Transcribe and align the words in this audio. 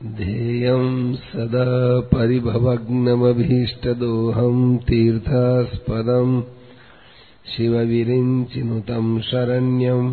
ध्येयम् 0.00 1.16
सदा 1.22 1.64
परिभवग्नमभीष्टदोहम् 2.10 4.62
तीर्थास्पदम् 4.88 6.30
शिवविरिञ्चिनुतम् 7.54 9.10
शरण्यम् 9.30 10.06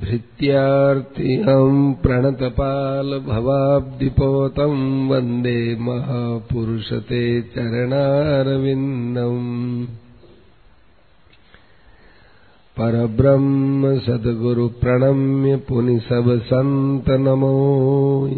भृत्यार्तिहम् 0.00 1.78
प्रणतपालभवाब्दिपोतम् 2.02 4.82
वन्दे 5.10 5.60
महापुरुषते 5.88 7.22
चरणारविन्दम् 7.54 9.46
परब्रह्म 12.80 13.98
सद्गुरु 13.98 14.68
प्रणम्य 14.68 15.56
पुनि 15.56 15.98
सब 15.98 16.40
संत 16.44 17.04
नमो। 17.08 18.30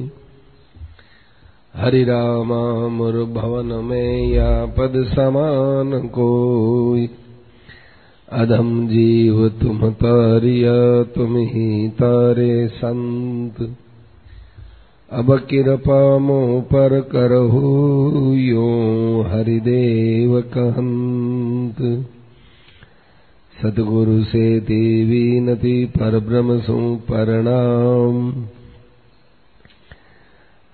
हरि 1.76 2.04
रामामुर 2.04 3.12
भवन 3.12 3.84
में 3.84 4.28
या 4.28 4.66
पद 4.66 4.92
समान 4.96 6.08
कोई। 6.08 7.10
अधम 8.32 8.88
जीव 8.88 9.48
तुम 9.48 9.90
तारिया, 9.90 11.02
तुम 11.02 11.36
ही 11.36 11.88
तारे 11.88 12.68
संत। 12.68 13.76
अब 15.12 15.38
कृपा 15.38 16.18
मो 16.18 16.60
पर 16.60 17.00
करहु, 17.00 17.60
यो 18.34 18.68
हरिदेव 19.28 20.40
कहंत 20.40 22.06
सतगुरु 23.62 24.24
से 24.24 24.60
देवी 24.60 25.40
नति 25.40 25.84
पर 25.84 26.18
ब्रह्म 26.18 26.60
सु 26.60 26.98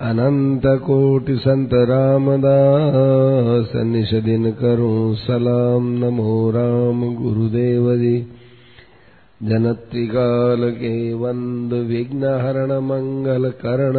अनंत 0.00 0.62
कोटि 0.66 1.36
संत 1.36 1.70
रामदास 1.74 3.72
निश 3.76 4.14
दिन 4.14 4.50
करूँ 4.50 5.14
सलाम। 5.14 5.88
नमो 5.88 6.50
राम 6.50 7.14
गुरुदेव 7.14 7.96
जी। 7.96 8.26
जनत्रिकाल 9.42 10.70
के 10.70 11.14
वंद 11.14 11.72
विघ्न 11.72 12.24
हरण 12.24 12.72
मंगल 12.72 13.50
करण, 13.50 13.92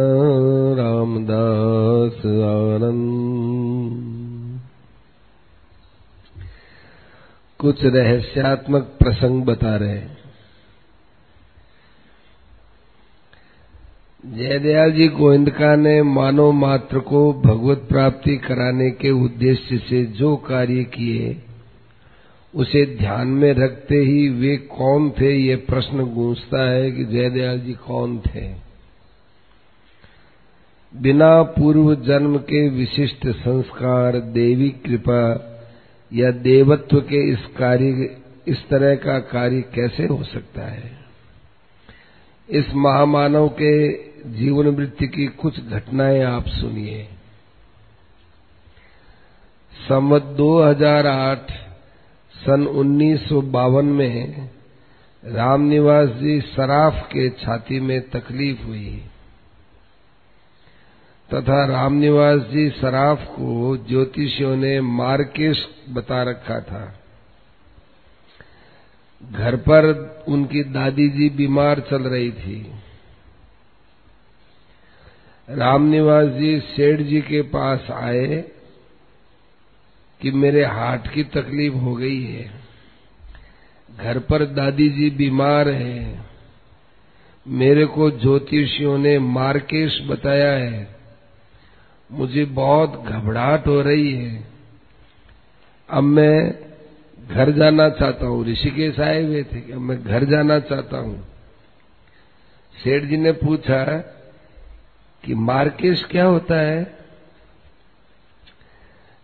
रामदास 0.78 2.26
आनंद। 2.26 4.15
कुछ 7.66 7.84
रहस्यात्मक 7.84 8.82
प्रसंग 8.82 9.42
बता 9.44 9.76
रहे 9.76 10.00
जयदयाल 14.36 14.92
जी 14.92 15.08
गोविंदका 15.08 15.76
ने 15.76 16.02
मानव 16.02 16.52
मात्र 16.52 16.98
को 16.98 17.32
भगवत 17.32 17.78
प्राप्ति 17.88 18.36
कराने 18.36 18.90
के 18.90 19.10
उद्देश्य 19.10 19.78
से 19.78 20.04
जो 20.04 20.36
कार्य 20.36 20.84
किए, 20.84 21.42
उसे 22.54 22.96
ध्यान 22.98 23.28
में 23.28 23.54
रखते 23.54 23.94
ही 23.94 24.28
वे 24.28 24.56
कौन 24.56 25.10
थे, 25.10 25.36
ये 25.36 25.56
प्रश्न 25.56 26.04
गूंजता 26.04 26.70
है 26.70 26.90
कि 26.92 27.04
जयदयाल 27.04 27.60
जी 27.60 27.72
कौन 27.72 28.18
थे। 28.18 28.54
बिना 30.96 31.42
पूर्व 31.42 31.94
जन्म 31.94 32.38
के 32.38 32.68
विशिष्ट 32.68 33.28
संस्कार, 33.28 34.20
देवी 34.20 34.70
कृपा 34.70 35.45
या 36.12 36.30
देवत्व 36.30 37.00
के 37.00 37.32
इस 37.32 37.38
कार्य, 37.38 38.16
इस 38.46 38.68
तरह 38.68 38.94
का 38.94 39.18
कार्य 39.18 39.60
कैसे 39.60 40.06
हो 40.06 40.24
सकता 40.24 40.62
है? 40.62 40.98
इस 42.50 42.74
महामानव 42.74 43.48
के 43.48 43.92
जीवन 44.30 44.66
वृत्ति 44.66 45.06
की 45.06 45.26
कुछ 45.26 45.60
घटनाएँ 45.60 46.22
आप 46.22 46.46
सुनिए। 46.46 47.08
संवत 49.88 50.22
2008 50.22 51.50
सन 52.34 52.66
उन्नीस 52.66 53.28
सौ 53.28 53.42
बावन 53.42 53.84
में 53.84 54.50
रामनिवास 55.24 56.08
जी 56.08 56.40
सराफ 56.40 57.06
के 57.06 57.30
छाती 57.30 57.80
में 57.80 58.10
तकलीफ़ 58.10 58.62
हुई। 58.62 59.04
तथा 61.34 61.64
रामनिवास 61.66 62.40
जी 62.40 62.70
सराफ 62.70 63.24
को 63.24 63.76
ज्योतिषियों 63.76 64.56
ने 64.56 64.80
मार्केश 64.80 65.68
बता 65.88 66.22
रखा 66.22 66.60
था। 66.60 67.00
घर 69.32 69.56
पर 69.56 69.84
उनकी 70.28 70.64
दादी 70.64 71.08
जी 71.08 71.30
बीमार 71.30 71.80
चल 71.80 72.02
रही 72.02 72.32
थी। 72.32 72.72
रामनिवास 75.50 76.26
जी 76.26 76.60
सेठ 76.60 77.00
जी 77.00 77.20
के 77.20 77.42
पास 77.42 77.90
आए 77.90 78.44
कि 80.20 80.30
मेरे 80.30 80.64
हार्ट 80.64 81.12
की 81.12 81.24
तकलीफ़ 81.24 81.74
हो 81.74 81.94
गई 81.94 82.24
है। 82.24 82.50
घर 83.96 84.18
पर 84.18 84.46
दादी 84.46 84.88
जी 84.88 85.10
बीमार 85.10 85.68
है। 85.68 86.22
मेरे 87.48 87.86
को 87.86 88.10
ज्योतिषियों 88.10 88.98
ने 88.98 89.18
मार्केश 89.18 90.02
बताया 90.02 90.52
है। 90.52 90.95
मुझे 92.12 92.44
बहुत 92.44 93.04
घबराहट 93.06 93.66
हो 93.66 93.82
रही 93.82 94.12
है। 94.12 94.44
अब 95.90 96.02
मैं 96.02 96.58
घर 97.28 97.50
जाना 97.50 97.88
चाहता 97.88 98.26
हूँ। 98.26 98.46
ऋषिकेश 98.46 99.00
आए 99.00 99.24
हुए 99.24 99.42
थे 99.42 99.72
अब 99.72 99.80
मैं 99.80 100.04
घर 100.04 100.24
जाना 100.24 100.58
चाहता 100.58 100.96
हूँ। 100.96 101.28
सेठ 102.84 103.02
जी 103.02 103.16
ने 103.16 103.32
पूछा 103.32 103.98
कि 105.24 105.34
मार्केश 105.34 106.04
क्या 106.04 106.24
होता 106.24 106.60
है? 106.60 106.96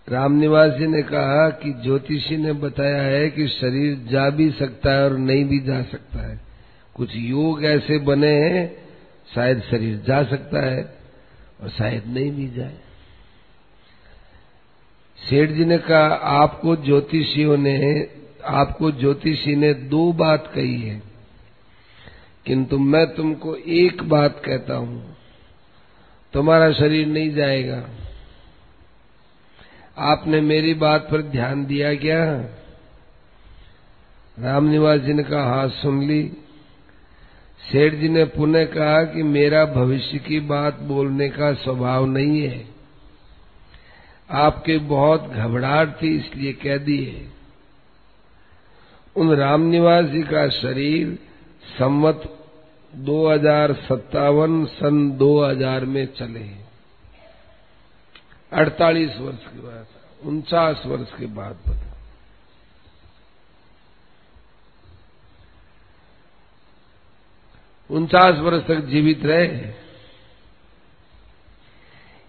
रामनिवास 0.08 0.72
जी 0.72 0.86
ने 0.86 1.02
कहा 1.02 1.50
कि 1.50 1.72
ज्योतिषी 1.72 2.36
ने 2.36 2.52
बताया 2.52 3.02
है 3.02 3.30
कि 3.30 3.48
शरीर 3.48 4.06
जा 4.10 4.30
भी 4.30 4.50
सकता 4.50 4.92
है 4.92 5.04
और 5.04 5.18
नहीं 5.18 5.44
भी 5.44 5.58
जा 5.58 5.82
सकता 5.82 6.28
है। 6.28 6.40
कुछ 6.94 7.16
योग 7.16 7.64
ऐसे 7.64 7.98
बने 7.98 8.32
हैं, 8.32 8.76
शायद 9.34 9.60
शरीर 9.60 10.02
जा 10.08 10.22
सकता 10.22 10.60
है। 10.60 11.01
और 11.62 11.68
शायद 11.68 12.06
नहीं 12.06 12.30
भी 12.32 12.48
जाए। 12.48 12.78
सेठ 15.18 15.50
जी 15.50 15.64
ने 15.64 15.78
कहा, 15.78 16.06
आपको 16.14 16.76
ज्योतिषियों 16.76 17.56
ने, 17.56 18.08
आपको 18.44 18.90
ज्योतिषी 18.90 19.56
ने 19.56 19.74
दो 19.74 20.12
बात 20.12 20.52
कही 20.54 20.80
है। 20.82 21.02
किंतु 22.46 22.78
मैं 22.78 23.06
तुमको 23.14 23.54
एक 23.56 24.02
बात 24.02 24.42
कहता 24.44 24.74
हूँ, 24.74 25.16
तुम्हारा 26.32 26.72
शरीर 26.72 27.06
नहीं 27.06 27.34
जाएगा। 27.34 27.88
आपने 29.98 30.40
मेरी 30.40 30.74
बात 30.74 31.08
पर 31.10 31.22
ध्यान 31.22 31.64
दिया 31.66 31.94
क्या? 31.94 32.24
रामनिवास 34.38 35.00
जी 35.00 35.12
ने 35.12 35.22
कहा 35.22 35.44
हाँ 35.44 35.68
सुन 35.68 36.02
ली। 36.02 36.22
सेठ 37.70 37.94
जी 37.94 38.08
ने 38.08 38.24
पुनः 38.24 38.64
कहा 38.64 39.04
कि 39.04 39.22
मेरा 39.22 39.64
भविष्य 39.64 40.18
की 40.18 40.40
बात 40.40 40.78
बोलने 40.80 41.28
का 41.28 41.52
स्वभाव 41.54 42.06
नहीं 42.06 42.42
है। 42.42 42.64
आपके 44.30 44.78
बहुत 44.78 45.26
घबराहट 45.26 46.02
थी, 46.02 46.16
इसलिए 46.16 46.52
कह 46.52 46.76
दिए। 46.76 47.28
उन 49.16 49.34
रामनिवास 49.34 50.04
जी 50.04 50.22
का 50.22 50.48
शरीर 50.48 51.18
संवत 51.78 52.38
दो 52.94 53.38
सत्तावन 53.74 54.64
सन 54.64 55.10
2000 55.10 55.84
में 55.84 56.06
चले। 56.06 56.62
अड़तालीस 58.52 59.18
वर्ष 59.18 59.46
के 59.46 59.62
बाद, 59.62 59.86
उनचास 60.22 60.82
वर्ष 60.86 61.18
के 61.18 61.26
बाद 61.26 61.58
बता 61.68 61.91
उनचास 67.92 68.38
वर्ष 68.38 68.66
तक 68.66 68.80
जीवित 68.80 69.24
रहे। 69.24 69.82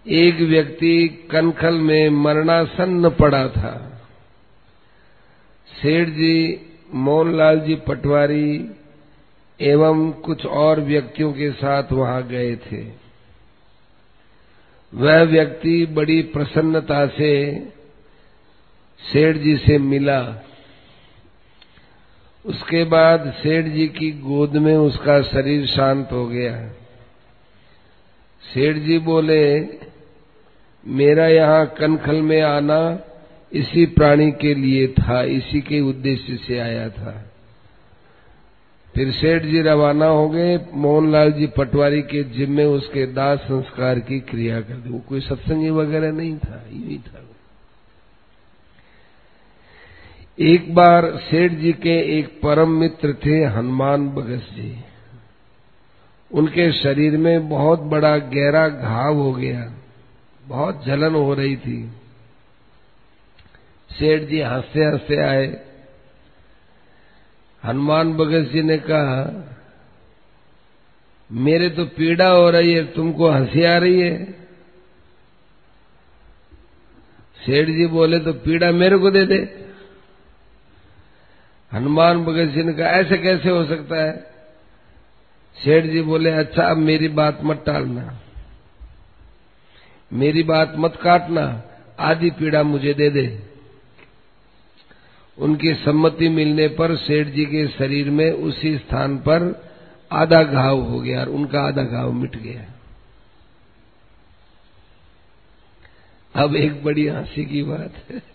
एक 0.06 0.40
व्यक्ति 0.40 1.28
कनखल 1.30 1.74
में 1.74 2.08
मरणासन्न 2.08 3.10
पड़ा 3.10 3.48
था। 3.48 3.74
सेठ 5.68 6.08
जी 6.08 6.66
मोहनलाल 6.94 7.60
जी 7.60 7.74
पटवारी 7.74 8.70
एवं 9.60 10.10
कुछ 10.12 10.46
और 10.46 10.80
व्यक्तियों 10.80 11.32
के 11.32 11.50
साथ 11.52 11.92
वहाँ 11.92 12.22
गए 12.22 12.56
थे। 12.56 12.82
वह 14.94 15.22
व्यक्ति 15.22 15.86
बड़ी 15.86 16.22
प्रसन्नता 16.22 17.06
से 17.06 17.32
सेठ 19.00 19.36
जी 19.36 19.56
से 19.56 19.78
मिला। 19.78 20.20
उसके 22.44 22.84
बाद 22.84 23.32
सेठ 23.36 23.64
जी 23.64 23.88
की 23.88 24.10
गोद 24.10 24.56
में 24.56 24.76
उसका 24.76 25.22
शरीर 25.22 25.66
शांत 25.66 26.08
हो 26.12 26.26
गया। 26.26 26.68
सेठ 28.54 28.76
जी 28.76 28.98
बोले, 28.98 29.68
मेरा 30.86 31.26
यहाँ 31.28 31.66
कनखल 31.66 32.16
में 32.16 32.42
आना 32.42 33.00
इसी 33.52 33.86
प्राणी 33.86 34.30
के 34.30 34.54
लिए 34.54 34.88
था, 34.88 35.22
इसी 35.22 35.60
के 35.60 35.80
उद्देश्य 35.80 36.36
से 36.36 36.58
आया 36.58 36.88
था। 36.88 37.30
फिर 38.94 39.10
सेठ 39.12 39.42
जी 39.42 39.60
रवाना 39.60 40.06
हो 40.06 40.28
गए, 40.28 40.60
मोहनलाल 40.74 41.32
जी 41.32 41.46
पटवारी 41.46 42.02
के 42.02 42.24
जिम 42.24 42.50
में 42.50 42.64
उसके 42.64 43.06
दास 43.06 43.38
संस्कार 43.38 43.98
की 43.98 44.20
क्रिया 44.20 44.60
कर 44.60 44.74
दी। 44.74 44.90
वो 44.90 44.98
कोई 44.98 45.20
सत्संगी 45.20 45.70
वगैरह 45.70 46.12
नहीं 46.12 46.38
था 46.38 46.66
यही 46.72 46.98
था। 46.98 47.33
एक 50.40 50.74
बार 50.74 51.16
सेठ 51.16 51.52
जी 51.52 51.72
के 51.72 52.18
एक 52.18 52.40
परम 52.42 52.70
मित्र 52.70 53.14
थे, 53.26 53.44
हनुमान 53.44 54.08
बगस 54.08 54.50
जी। 54.54 54.84
उनके 56.32 56.72
शरीर 56.72 57.16
में 57.16 57.48
बहुत 57.48 57.80
बड़ा 57.80 58.18
गहरा 58.18 58.68
घाव 58.68 59.14
हो 59.14 59.32
गया। 59.32 59.74
बहुत 60.46 60.84
जलन 60.84 61.14
हो 61.14 61.34
रही 61.34 61.56
थी। 61.56 61.90
सेठ 63.90 64.22
जी 64.22 64.40
हँसते 64.40 64.84
हँसते 64.84 65.16
आए। 65.16 65.64
हनुमान 67.64 68.12
भगत 68.14 68.50
जी 68.52 68.62
ने 68.62 68.78
कहा, 68.78 69.48
मेरे 71.32 71.68
तो 71.68 71.84
पीड़ा 71.84 72.28
हो 72.28 72.50
रही 72.50 72.72
है, 72.72 72.84
तुमको 72.84 73.30
हँसी 73.30 73.64
आ 73.64 73.78
रही 73.78 74.00
है? 74.00 74.32
सेठ 77.46 77.68
जी 77.68 77.86
बोले 77.86 78.18
तो 78.18 78.32
पीड़ा 78.32 78.72
मेरे 78.72 78.98
को 78.98 79.10
दे 79.10 79.26
दे। 79.26 79.63
हनुमान 81.74 82.24
भगत 82.24 82.44
जी 82.44 82.62
ने 82.62 82.72
कहा 82.72 82.86
ऐसे 82.86 83.18
कैसे 83.18 83.50
हो 83.50 83.64
सकता 83.64 83.96
है? 83.96 84.34
सेठ 85.64 85.84
जी 85.84 86.02
बोले 86.02 86.30
अच्छा 86.30 86.62
अब 86.62 86.76
मेरी 86.76 87.08
बात 87.08 87.38
मत 87.42 87.62
टालना। 87.66 88.20
मेरी 90.12 90.42
बात 90.42 90.72
मत 90.76 90.96
काटना। 90.96 91.62
आधी 92.00 92.30
पीड़ा 92.30 92.62
मुझे 92.62 92.94
दे 92.94 93.10
दे। 93.10 93.42
उनकी 95.38 95.74
सम्मति 95.74 96.28
मिलने 96.28 96.68
पर 96.68 96.96
सेठ 96.96 97.26
जी 97.26 97.44
के 97.44 97.68
शरीर 97.68 98.10
में 98.10 98.32
उसी 98.32 98.78
स्थान 98.78 99.18
पर 99.18 99.68
आधा 100.12 100.42
घाव 100.42 100.80
हो 100.80 101.00
गया 101.00 101.20
और 101.20 101.28
उनका 101.28 101.60
आधा 101.60 101.82
घाव 101.82 102.12
मिट 102.12 102.36
गया। 102.36 102.64
अब 106.42 106.56
एक 106.56 106.84
बड़ी 106.84 107.06
हँसी 107.06 107.44
की 107.44 107.62
बात 107.62 107.92
है। 108.10 108.33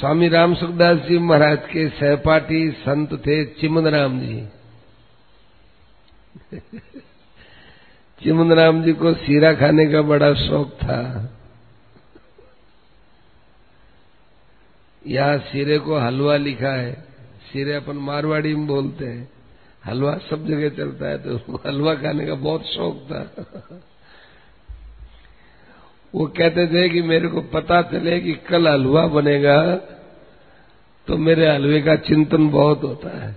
स्वामी 0.00 0.28
राम 0.28 0.54
सुखदास 0.54 0.98
जी 0.98 1.18
महाराज 1.18 1.58
के 1.58 1.88
सहपाठी 1.88 2.70
संत 2.70 3.12
थे 3.14 3.44
चिमन 3.44 3.86
राम 3.86 4.20
जी। 4.20 4.48
चिमन 8.22 8.52
राम 8.52 8.82
जी 8.82 8.92
को 8.92 9.14
सीरा 9.14 9.54
खाने 9.54 9.86
का 9.86 10.02
बड़ा 10.02 10.34
शौक 10.34 10.70
था। 10.70 11.30
यहाँ 15.06 15.38
सिरे 15.38 15.78
को 15.78 15.98
हलवा 15.98 16.36
लिखा 16.36 16.72
है। 16.72 16.92
सिरे 17.52 17.74
अपन 17.74 17.96
मारवाड़ी 17.96 18.54
में 18.54 18.66
बोलते 18.66 19.04
हैं। 19.04 19.28
हलवा 19.86 20.18
सब 20.30 20.46
जगह 20.46 20.68
चलता 20.68 21.06
है 21.06 21.22
तो 21.22 21.30
उसको 21.30 21.56
हलवा 21.66 21.94
खाने 21.94 22.26
का 22.26 22.34
बहुत 22.34 22.62
शौक 22.66 23.08
था। 23.10 23.46
वो 26.14 26.26
कहते 26.26 26.66
थे 26.66 26.88
कि 26.88 27.02
मेरे 27.02 27.28
को 27.28 27.40
पता 27.40 27.82
चले 27.82 28.20
कि 28.20 28.32
कल 28.32 28.68
हलवा 28.68 29.06
बनेगा 29.06 29.76
तो 31.06 31.16
मेरे 31.16 31.54
हलवे 31.54 31.82
का 31.82 31.96
चिंतन 31.96 32.48
बहुत 32.48 32.82
होता 32.82 33.26
है। 33.26 33.36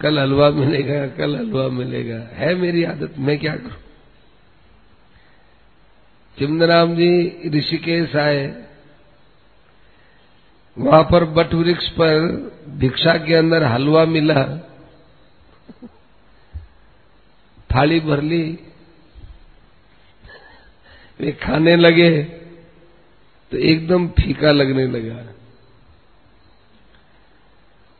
कल 0.00 0.18
हलवा 0.18 0.50
मिलेगा, 0.50 1.06
कल 1.06 1.36
हलवा 1.36 1.68
मिलेगा। 1.68 2.16
है 2.16 2.54
मेरी 2.54 2.84
आदत, 2.84 3.14
मैं 3.18 3.38
क्या 3.38 3.56
करूँ? 3.56 3.76
चिमनराम 6.38 6.94
जी 6.94 7.40
ऋषिकेश 7.48 8.16
आए। 8.16 8.64
वहाँ 10.78 11.02
पर 11.02 11.24
बट 11.24 11.54
वृक्ष 11.54 11.88
पर 11.88 12.20
भिक्षा 12.68 13.18
के 13.18 13.34
अंदर 13.34 13.62
हलवा 13.62 14.04
मिला। 14.04 14.44
थाली 17.74 18.00
भर 18.00 18.22
ली। 18.22 18.58
वे 21.20 21.32
खाने 21.32 21.76
लगे 21.76 22.22
तो 23.52 23.56
एकदम 23.56 24.08
फीका 24.08 24.50
लगने 24.50 24.86
लगा। 24.86 25.34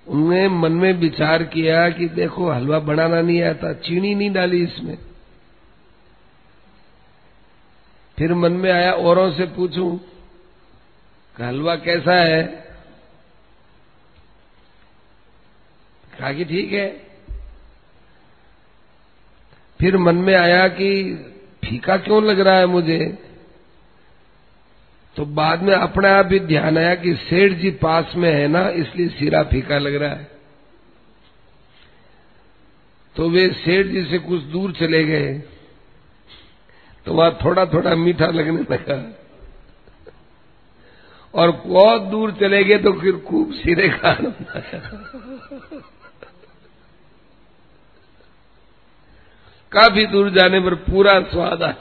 उन्होंने 0.06 0.48
मन 0.48 0.72
में 0.72 0.92
विचार 0.92 1.42
किया 1.44 1.88
कि 1.90 2.08
देखो, 2.08 2.50
हलवा 2.50 2.78
बनाना 2.78 3.20
नहीं 3.20 3.42
आता, 3.42 3.72
चीनी 3.72 4.14
नहीं 4.14 4.30
डाली 4.30 4.62
इसमें। 4.64 4.98
फिर 8.18 8.34
मन 8.34 8.52
में 8.52 8.70
आया 8.72 8.92
औरों 8.92 9.30
से 9.32 9.46
पूछूँ, 9.46 9.98
कि 11.36 11.42
हलवा 11.42 11.74
कैसा 11.76 12.14
है? 12.14 12.42
कहा 16.18 16.32
कि 16.32 16.44
ठीक 16.44 16.72
है। 16.72 16.88
फिर 19.80 19.96
मन 19.96 20.16
में 20.16 20.34
आया 20.34 20.68
कि 20.68 20.90
फीका 21.68 21.96
क्यों 21.96 22.22
लग 22.24 22.40
रहा 22.40 22.58
है 22.58 22.66
मुझे? 22.66 23.18
तो 25.16 25.24
बाद 25.26 25.62
में 25.62 25.74
अपने 25.74 26.08
आप 26.08 26.28
ही 26.32 26.38
ध्यान 26.40 26.78
आया 26.78 26.94
कि 26.94 27.14
सेठ 27.14 27.52
जी 27.52 27.70
पास 27.70 28.12
में 28.16 28.32
है 28.32 28.48
ना, 28.48 28.68
इसलिए 28.68 29.08
सिरा 29.08 29.42
फीका 29.42 29.78
लग 29.78 29.94
रहा 29.94 30.10
है। 30.10 30.30
तो 33.16 33.28
वे 33.30 33.48
सेठ 33.48 33.86
जी 33.86 34.04
से 34.04 34.18
कुछ 34.18 34.42
दूर 34.42 34.72
चले 34.72 35.04
गए। 35.04 35.32
तो 37.06 37.14
वहाँ 37.14 37.38
थोड़ा 37.44 37.64
थोड़ा 37.66 37.94
मीठा 37.94 38.26
लगने 38.26 38.62
लगा। 38.62 38.98
और 41.34 41.50
बहुत 41.66 42.02
दूर 42.02 42.32
चले 42.32 42.62
गए 42.64 42.78
तो 42.78 42.92
फिर 42.92 43.16
खूब 43.16 43.52
सिरे 43.52 43.88
का 43.88 44.12
काफ़ी 49.72 50.06
दूर 50.06 50.30
जाने 50.30 50.60
पर 50.60 50.74
पूरा 50.74 51.20
स्वाद 51.20 51.62
आ 51.62 51.72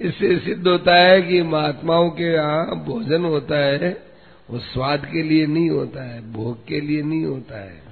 इससे 0.00 0.38
सिद्ध 0.38 0.68
होता 0.68 0.94
है 0.94 1.22
कि 1.22 1.42
महात्माओं 1.42 2.10
के 2.10 2.24
यहाँ 2.24 2.84
भोजन 2.84 3.24
होता 3.24 3.56
है, 3.58 4.02
वो 4.50 4.58
स्वाद 4.58 5.06
के 5.06 5.22
लिए 5.22 5.46
नहीं 5.46 5.70
होता 5.70 6.02
है, 6.02 6.32
भोग 6.32 6.66
के 6.66 6.80
लिए 6.80 7.02
नहीं 7.02 7.24
होता 7.24 7.60
है। 7.60 7.82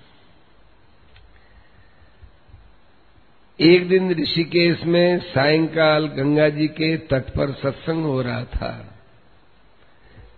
एक 3.60 3.88
दिन 3.88 4.10
ऋषिकेश 4.14 4.84
में 4.84 5.18
सायंकाल 5.18 6.06
गंगा 6.06 6.48
जी 6.48 6.68
के 6.68 6.96
तट 6.96 7.22
पर 7.22 7.52
सत्संग 7.52 8.04
हो 8.04 8.22
रहा 8.22 8.44
था। 8.44 8.96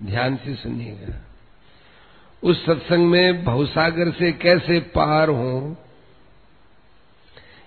ध्यान 0.03 0.37
से 0.37 0.55
सुनिएगा। 0.55 1.30
उस 2.43 2.65
सत्संग 2.67 3.07
में 3.07 3.45
भवसागर 3.45 4.11
से 4.11 4.33
कैसे 4.33 4.81
पार 4.81 5.29
हो, 5.29 5.77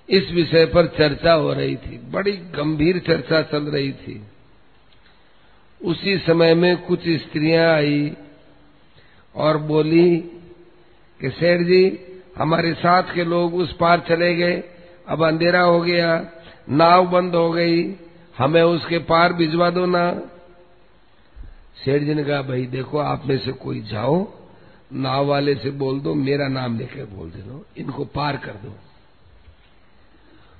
इस 0.10 0.32
विषय 0.32 0.66
पर 0.66 0.88
चर्चा 0.88 1.34
हो 1.34 1.54
रही 1.54 1.76
थी। 1.76 1.98
बड़ी 2.12 2.32
गंभीर 2.32 3.00
चर्चा 3.00 3.42
चल 3.42 3.64
रही 3.64 3.92
थी। 3.92 4.22
उसी 5.82 6.18
समय 6.18 6.54
में 6.54 6.78
कुछ 6.78 7.00
स्त्रियाँ 7.10 7.74
आई 7.76 8.12
और 9.36 9.58
बोली 9.58 10.18
कि 11.22 11.30
सेठ 11.30 11.62
जी, 11.62 12.00
हमारे 12.38 12.74
साथ 12.74 13.14
के 13.16 13.24
लोग 13.24 13.56
उस 13.56 13.74
पार 13.74 14.00
चले 14.00 14.36
गए। 14.36 14.64
अब 15.08 15.24
अंधेरा 15.24 15.62
हो 15.62 15.82
गया, 15.82 16.28
नाव 16.70 17.06
बंद 17.08 17.36
हो 17.36 17.52
गई, 17.52 17.96
हमें 18.38 18.62
उसके 18.62 18.98
पार 18.98 19.34
भिजवा 19.34 19.70
दो 19.70 19.86
ना। 19.86 20.12
सेठ 21.86 22.02
जी 22.02 22.14
ने 22.14 22.24
कहा, 22.24 22.42
भाई 22.42 22.66
देखो, 22.66 22.98
आप 22.98 23.26
में 23.26 23.38
से 23.38 23.52
कोई 23.52 23.82
जाओ 23.82 24.43
नाव 24.94 25.26
वाले 25.26 25.56
से 25.56 25.70
बोल 25.72 26.00
दो, 26.00 26.14
मेरा 26.14 26.48
नाम 26.48 26.78
लेकर 26.78 27.06
बोल 27.06 27.30
दे 27.30 27.42
दो, 27.42 27.66
इनको 27.78 28.06
पार 28.06 28.38
कर 28.38 28.54
दो। 28.54 28.76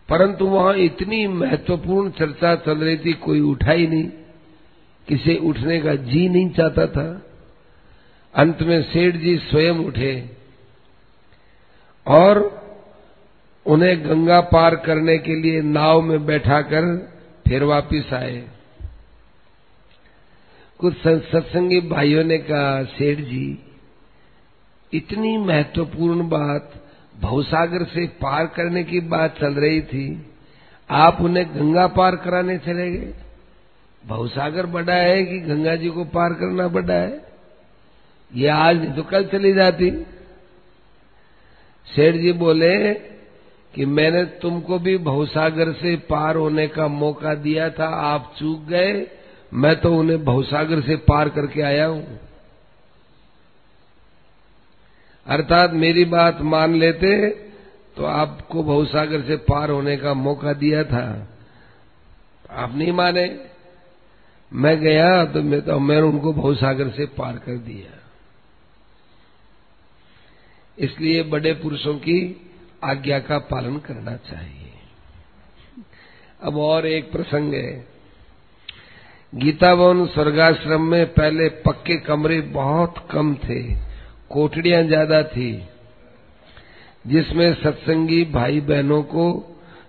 परंतु 0.10 0.46
वहाँ 0.46 0.76
इतनी 0.76 1.28
महत्वपूर्ण 1.28 2.10
चर्चा 2.10 2.56
चल 2.56 2.78
रही 2.78 2.98
थी, 2.98 3.14
कोई 3.14 3.40
उठा 3.42 3.72
ही 3.72 3.88
नहीं, 3.88 4.10
किसे 5.08 5.36
उठने 5.38 5.80
का 5.80 5.96
जी 5.96 6.30
नहीं 6.30 6.50
चाहता 6.50 6.88
था। 6.88 7.26
अंत 8.36 8.62
में 8.62 8.82
सेठ 8.84 9.16
जी 9.16 9.38
स्वयं 9.38 9.86
उठे 9.86 10.30
और 12.08 12.40
उन्हें 13.66 14.10
गंगा 14.10 14.40
पार 14.42 14.76
करने 14.76 15.18
के 15.18 15.36
लिए 15.36 15.62
नाव 15.62 16.02
में 16.02 16.26
बैठाकर 16.26 17.12
फिर 17.48 17.64
वापिस 17.64 18.14
आए। 18.14 18.48
कुछ 20.80 20.98
सत्संगी 20.98 21.80
भाइयों 21.82 22.24
ने 22.24 22.38
कहा, 22.38 22.84
सेठ 22.84 23.20
जी 23.20 23.60
इतनी 24.94 25.38
महत्वपूर्ण 25.38 26.28
बात 26.30 26.74
भवसागर 27.16 27.84
से 27.86 28.06
पार 28.22 28.48
करने 28.48 28.84
की 28.84 29.00
बात 29.08 29.38
चल 29.40 29.54
रही 29.56 29.82
थी, 29.82 30.06
आप 30.90 31.18
उन्हें 31.22 31.46
गंगा 31.50 31.86
पार 31.90 32.16
कराने 32.16 32.58
चले 32.58 32.90
गए। 32.92 33.14
भवसागर 34.04 34.66
बड़ा 34.66 34.96
है 34.96 35.24
कि 35.26 35.40
गंगा 35.40 35.76
जी 35.76 35.90
को 35.90 36.04
पार 36.06 36.34
करना 36.34 36.68
बड़ा 36.68 36.94
है? 36.94 37.22
ये 38.32 38.48
आज 38.48 38.78
नहीं 38.78 38.94
तो 38.94 39.04
कल 39.04 39.26
चली 39.26 39.54
जाती। 39.54 39.90
सेठ 41.88 42.16
जी 42.16 42.32
बोले 42.34 42.94
कि 43.74 43.86
मैंने 43.88 44.24
तुमको 44.42 44.80
भी 44.80 44.98
भवसागर 45.00 45.72
से 45.74 45.96
पार 46.10 46.36
होने 46.36 46.68
का 46.68 46.88
मौका 46.88 47.34
दिया 47.36 47.70
था, 47.70 47.88
आप 47.88 48.34
चूक 48.40 48.66
गए, 48.68 49.06
मैं 49.54 49.76
तो 49.76 49.94
उन्हें 49.96 50.24
भवसागर 50.26 50.82
से 50.82 50.96
पार 51.04 51.30
करके 51.30 51.62
आया 51.62 51.86
हूँ। 51.86 52.20
अर्थात 55.28 55.72
मेरी 55.72 56.06
बात 56.06 56.42
मान 56.42 56.76
लेते 56.76 57.30
तो 57.98 58.06
आपको 58.06 58.64
भवसागर 58.64 59.22
से 59.22 59.36
पार 59.36 59.70
होने 59.70 59.98
का 59.98 60.14
मौका 60.14 60.54
दिया 60.54 60.84
था। 60.84 61.06
आप 62.50 62.76
नहीं 62.76 62.92
माने। 62.92 63.40
मैं 64.54 64.80
गया 64.80 65.26
तो 65.26 65.42
मैं 65.42 65.62
तो 65.62 65.80
मैंने 65.80 66.02
उनको 66.02 66.34
भवसागर 66.34 66.90
से 66.90 67.06
पार 67.06 67.38
कर 67.38 67.58
दिया। 67.58 68.00
इसलिए 70.80 71.24
बड़े 71.24 71.54
पुरुषों 71.54 71.94
की 71.94 72.52
आज्ञा 72.84 73.20
का 73.20 73.38
पालन 73.38 73.78
करना 73.78 74.16
चाहिए। 74.16 74.72
अब 76.44 76.58
और 76.58 76.88
एक 76.88 77.12
प्रसंग 77.12 77.54
है। 77.54 77.88
गीता 79.36 79.76
भवन 79.76 80.06
स्वर्गाश्रम 80.08 80.82
में 80.82 81.06
पहले 81.14 81.50
पक्के 81.50 81.98
कमरे 81.98 82.42
बहुत 82.42 83.08
कम 83.12 83.36
थे। 83.36 83.93
कोठड़ियाँ 84.34 84.84
ज़्यादा 84.86 85.22
थी, 85.26 85.52
जिसमें 87.06 87.54
सत्संगी 87.56 88.24
भाई 88.32 88.60
बहनों 88.64 89.02
को 89.06 89.26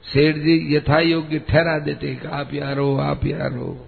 सेठ 0.04 0.36
जी 0.38 0.54
यथा 0.70 0.98
योग्य 1.00 1.38
ठहरा 1.48 1.78
देते 1.80 2.18
आप 2.32 2.54
यहाँ 2.54 2.74
रहो, 2.74 2.96
आप 2.98 3.24
यहाँ 3.26 3.48
रहो। 3.50 3.86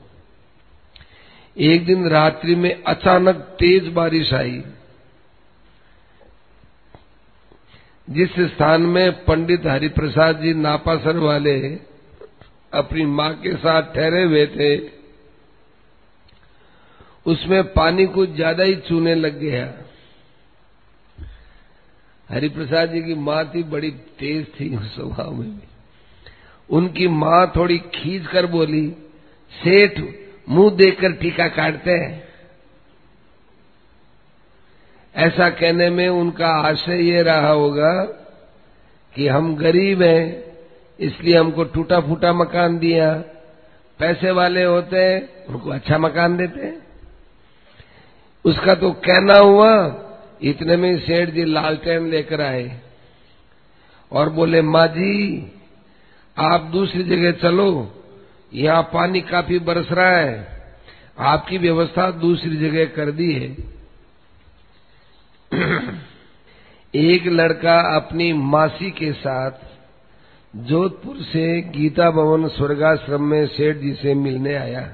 एक 1.56 1.84
दिन 1.86 2.08
रात्रि 2.08 2.54
में 2.56 2.82
अचानक 2.84 3.36
तेज 3.58 3.92
बारिश 3.92 4.32
आई, 4.34 4.62
जिस 8.08 8.38
स्थान 8.48 8.82
में 8.84 9.24
पंडित 9.24 9.66
हरिप्रसाद 9.66 10.40
जी 10.40 10.52
नापासर 10.56 11.16
वाले 11.20 11.58
अपनी 12.72 13.04
माँ 13.06 13.32
के 13.36 13.54
साथ 13.56 13.94
ठहरे 13.94 14.22
हुए 14.24 14.46
थे, 14.48 14.76
उसमें 17.26 17.62
पानी 17.72 18.06
कुछ 18.08 18.34
ज़्यादा 18.34 18.64
ही 18.64 18.74
चूने 18.82 19.14
लग 19.16 19.38
गया। 19.40 19.66
हरिप्रसाद 22.30 22.90
जी 22.90 23.02
की 23.02 23.14
माँ 23.14 23.44
थी 23.54 23.62
बड़ी 23.62 23.90
तेज 23.90 24.46
थी 24.60 24.78
स्वभाव 24.84 25.32
में 25.32 25.50
भी। 25.50 25.68
उनकी 26.70 27.08
माँ 27.08 27.52
थोड़ी 27.56 27.78
खींच 27.78 28.26
कर 28.26 28.46
बोली, 28.46 28.88
सेठ, 29.52 30.00
मुँह 30.48 30.70
देखकर 30.76 31.12
टीका 31.12 31.48
काटते 31.48 31.90
हैं। 31.90 32.28
ऐसा 35.14 35.50
कहने 35.50 35.90
में 35.90 36.08
उनका 36.08 36.48
आशय 36.48 37.02
ये 37.02 37.22
रहा 37.22 37.48
होगा 37.48 37.92
कि 39.14 39.28
हम 39.28 39.56
गरीब 39.56 40.02
हैं, 40.02 40.44
इसलिए 41.00 41.36
हमको 41.38 41.64
टूटा 41.64 42.00
फूटा 42.00 42.32
मकान 42.32 42.78
दिया। 42.78 43.14
पैसे 43.98 44.30
वाले 44.30 44.64
होते 44.64 44.96
हैं, 44.96 45.46
उनको 45.46 45.70
अच्छा 45.70 45.98
मकान 45.98 46.36
देते 46.36 46.60
हैं। 46.60 46.86
उसका 48.44 48.74
तो 48.74 48.90
कहना 48.90 49.36
हुआ 49.36 50.02
इतने 50.42 50.76
में 50.76 50.98
सेठ 51.00 51.30
जी 51.30 51.44
लालटेन 51.44 52.10
लेकर 52.10 52.40
आए 52.40 52.80
और 54.12 54.30
बोले, 54.30 54.62
माँ 54.62 54.88
जी, 54.88 55.46
आप 56.38 56.60
दूसरी 56.60 57.02
जगह 57.02 57.32
चलो। 57.32 57.92
यहाँ 58.54 58.82
पानी 58.82 59.20
काफ़ी 59.20 59.58
बरस 59.58 59.88
रहा 59.92 60.16
है। 60.16 60.56
आपकी 61.18 61.58
व्यवस्था 61.58 62.10
दूसरी 62.10 62.56
जगह 62.56 62.84
कर 62.84 63.10
दी 63.10 63.32
है। 63.32 63.76
एक 66.94 67.26
लड़का 67.26 67.96
अपनी 67.96 68.32
मासी 68.32 68.90
के 68.90 69.12
साथ 69.12 69.50
जोधपुर 70.56 71.16
से 71.16 71.60
गीता 71.60 72.10
भवन 72.10 72.48
स्वर्गाश्रम 72.48 73.22
में 73.22 73.46
सेठ 73.46 73.76
जी 73.76 73.94
से 73.94 74.14
मिलने 74.14 74.54
आया। 74.54 74.92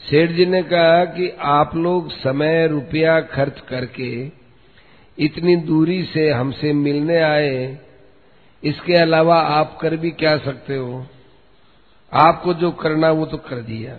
सेठ 0.00 0.30
जी 0.30 0.46
ने 0.46 0.62
कहा 0.62 1.04
कि 1.04 1.28
आप 1.40 1.76
लोग 1.76 2.10
समय 2.10 2.66
रुपया 2.66 3.20
खर्च 3.20 3.60
करके 3.60 4.32
इतनी 5.18 5.56
दूरी 5.56 6.02
से 6.04 6.30
हमसे 6.30 6.72
मिलने 6.72 7.18
आए, 7.18 7.78
इसके 8.64 8.94
अलावा 8.94 9.40
आप 9.40 9.78
कर 9.80 9.96
भी 9.96 10.10
क्या 10.10 10.36
सकते 10.38 10.76
हो? 10.76 11.06
आपको 12.12 12.54
जो 12.54 12.70
करना 12.70 13.10
वो 13.10 13.26
तो 13.26 13.36
कर 13.36 13.56
दिया। 13.56 13.94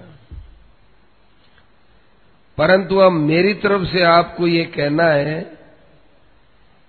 परंतु 2.57 2.97
अब 2.97 3.11
मेरी 3.11 3.53
तरफ़ 3.53 3.87
से 3.87 4.03
आपको 4.03 4.47
ये 4.47 4.63
कहना 4.65 5.03
है 5.03 5.39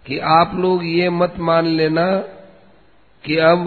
कि 0.06 0.18
आप 0.18 0.52
लोग 0.54 0.84
ये 0.84 1.10
मत 1.10 1.34
मान 1.38 1.66
लेना 1.66 2.16
कि 3.24 3.36
अब 3.36 3.58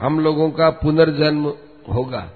हम 0.00 0.20
लोगों 0.20 0.50
का 0.50 0.70
पुनर्जन्म 0.70 1.52
होगा। 1.94 2.30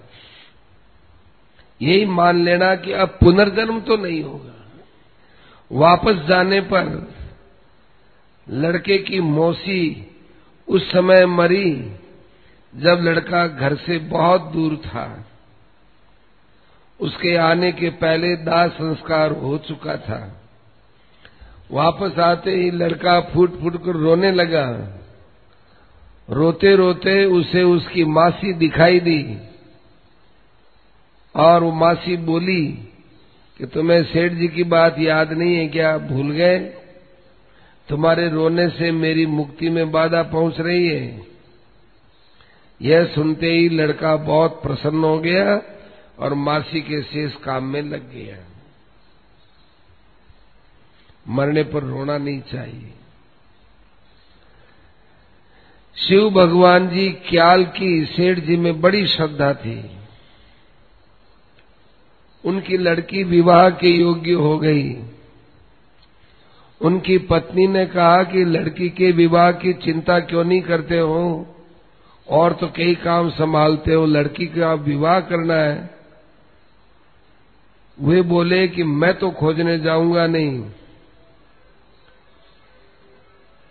यही 1.82 2.04
मान 2.04 2.44
लेना 2.44 2.74
कि 2.74 2.92
अब 2.92 3.08
पुनर्जन्म 3.08 3.80
तो 3.80 3.96
नहीं 3.96 4.22
होगा। 4.22 4.54
वापस 5.72 6.14
जाने 6.28 6.60
पर 6.60 7.14
लड़के 8.50 8.98
की 8.98 9.20
मौसी 9.20 10.06
उस 10.68 10.92
समय 10.92 11.26
मरी 11.26 11.96
जब 12.74 12.98
लड़का 13.02 13.46
घर 13.46 13.74
से 13.74 13.98
बहुत 13.98 14.42
दूर 14.42 14.76
था। 14.76 15.24
उसके 17.00 17.36
आने 17.36 17.72
के 17.72 17.90
पहले 17.90 18.36
दाह 18.36 18.68
संस्कार 18.68 19.32
हो 19.32 19.58
चुका 19.58 19.96
था। 19.96 20.42
वापस 21.70 22.18
आते 22.18 22.50
ही 22.50 22.70
लड़का 22.70 23.20
फूट 23.20 23.60
फूट 23.60 23.84
कर 23.84 23.92
रोने 23.92 24.32
लगा। 24.32 24.66
रोते 26.30 26.76
रोते 26.76 27.24
उसे 27.24 27.62
उसकी 27.62 28.04
मासी 28.04 28.52
दिखाई 28.52 29.00
दी। 29.00 29.38
और 31.38 31.64
वो 31.64 31.72
मासी 31.72 32.16
बोली 32.16 32.66
कि 33.58 33.66
तुम्हें 33.66 34.04
सेठ 34.04 34.32
जी 34.32 34.48
की 34.48 34.64
बात 34.64 34.98
याद 34.98 35.32
नहीं 35.32 35.56
है 35.56 35.68
क्या? 35.68 35.98
भूल 35.98 36.30
गए? 36.30 36.58
तुम्हारे 37.88 38.28
रोने 38.28 38.68
से 38.68 38.92
मेरी 38.92 39.26
मुक्ति 39.26 39.70
में 39.70 39.90
बाधा 39.90 40.22
पहुँच 40.22 40.60
रही 40.60 40.88
है। 40.88 41.26
यह 42.82 43.04
सुनते 43.04 43.46
ही 43.46 43.68
लड़का 43.68 44.16
बहुत 44.16 44.62
प्रसन्न 44.62 45.04
हो 45.04 45.18
गया 45.18 45.62
और 46.18 46.34
मासी 46.34 46.80
के 46.80 47.02
शेष 47.02 47.34
काम 47.34 47.64
में 47.64 47.82
लग 47.82 48.12
गया। 48.12 48.36
मरने 51.28 51.62
पर 51.62 51.82
रोना 51.82 52.18
नहीं 52.18 52.40
चाहिए। 52.40 52.94
शिव 55.96 56.30
भगवान 56.30 56.88
जी 56.88 57.10
क्याल 57.10 57.64
की 57.64 58.04
सेठ 58.04 58.38
जी 58.38 58.56
में 58.56 58.80
बड़ी 58.80 59.06
श्रद्धा 59.06 59.54
थी। 59.54 59.97
उनकी 62.48 62.76
लड़की 62.76 63.22
विवाह 63.22 63.70
के 63.70 63.88
योग्य 63.88 64.32
हो 64.32 64.58
गई। 64.58 64.96
उनकी 66.80 67.18
पत्नी 67.18 67.66
ने 67.66 67.86
कहा 67.86 68.22
कि 68.22 68.44
लड़की 68.44 68.88
के 68.88 69.12
विवाह 69.12 69.52
की 69.52 69.72
चिंता 69.72 70.20
क्यों 70.20 70.44
नहीं 70.44 70.60
करते 70.60 70.98
हो? 70.98 71.54
और 72.28 72.52
तो 72.52 72.66
कई 72.66 72.94
काम 72.94 73.30
संभालते 73.30 73.94
हो, 73.94 74.06
लड़की 74.06 74.46
का 74.46 74.74
विवाह 74.74 75.20
करना 75.20 75.54
है। 75.54 75.90
वे 78.00 78.22
बोले 78.22 78.68
कि 78.68 78.84
मैं 78.84 79.14
तो 79.14 79.30
खोजने 79.30 79.78
जाऊँगा 79.78 80.26
नहीं। 80.26 80.70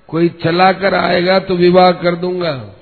कोई 0.07 0.29
चला 0.29 0.71
कर 0.71 0.95
आएगा 0.95 1.39
तो 1.39 1.55
विवाह 1.55 1.91
कर 1.91 2.15
दूँगा। 2.15 2.75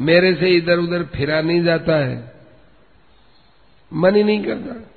मेरे 0.00 0.34
से 0.34 0.48
इधर 0.48 0.78
उधर 0.78 1.02
फिरा 1.02 1.40
नहीं 1.40 1.62
जाता 1.62 1.96
है। 1.96 2.31
मन 3.92 4.16
ही 4.16 4.22
नहीं 4.22 4.44
करता। 4.44 4.90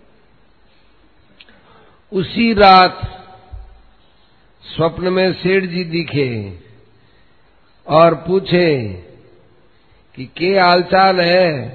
उसी 2.14 2.54
रात 2.54 3.22
स्वप्न 4.62 5.08
में 5.14 5.34
सेठ 5.34 5.64
जी 5.64 5.84
दिखे 5.84 6.60
और 7.88 8.16
पूछे 8.16 8.88
कि 10.16 10.26
के 10.38 10.60
हालचाल 10.60 11.22
है? 11.22 11.70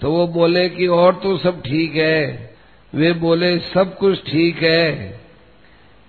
तो 0.00 0.12
वो 0.12 0.26
बोले 0.26 0.68
कि 0.68 0.86
और 0.86 1.14
तो 1.14 1.38
सब 1.38 1.62
ठीक 1.62 1.94
है। 1.94 2.54
वे 2.94 3.12
बोले, 3.12 3.58
सब 3.58 3.98
कुछ 3.98 4.30
ठीक 4.30 4.62
है। 4.62 5.20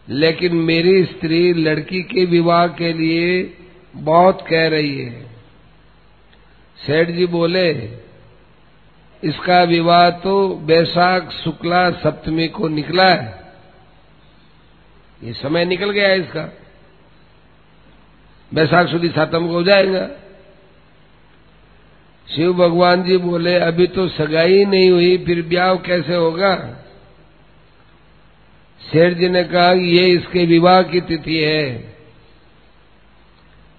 लेकिन 0.10 0.56
मेरी 0.56 1.06
स्त्री 1.06 1.54
लड़की 1.54 2.04
के 2.04 2.26
विवाह 2.26 2.68
के 2.68 2.94
लिए 2.94 3.58
बहुत 3.96 4.46
कह 4.50 4.68
रही 4.68 5.00
है। 5.00 5.26
सेठ 6.88 7.10
जी 7.10 7.26
बोले 7.26 7.74
इसका 9.24 9.64
विवाह 9.64 10.10
तो 10.10 10.50
बैसाख, 10.50 11.32
शुक्ला, 11.32 11.92
सप्तमी 11.92 12.48
को 12.48 12.68
निकला 12.68 13.10
है। 13.10 13.54
ये 15.24 15.34
समय 15.34 15.66
निकल 15.66 15.92
गया 15.92 16.10
है 16.10 16.20
इसका। 16.20 16.58
बैसाख 18.54 18.88
सुधी 18.88 19.10
सातम 19.10 19.48
को 19.48 19.54
हो 19.54 19.64
जाएगा। 19.64 20.10
शिव 22.36 22.54
भगवान 22.54 23.04
जी 23.04 23.18
बोले, 23.18 23.56
अभी 23.56 23.88
तो 23.88 24.08
सगाई 24.08 24.66
नहीं 24.66 24.90
हुई, 24.90 25.18
फिर 25.18 25.42
ब्याह 25.42 25.76
कैसे 25.76 26.16
होगा? 26.16 26.84
शेर 28.92 29.14
जी 29.14 29.30
ने 29.30 29.44
कहा, 29.44 29.72
ये 29.72 30.08
इसके 30.08 30.46
विवाह 30.46 30.82
की 30.82 31.02
तिथि 31.02 31.38
है। 31.38 31.98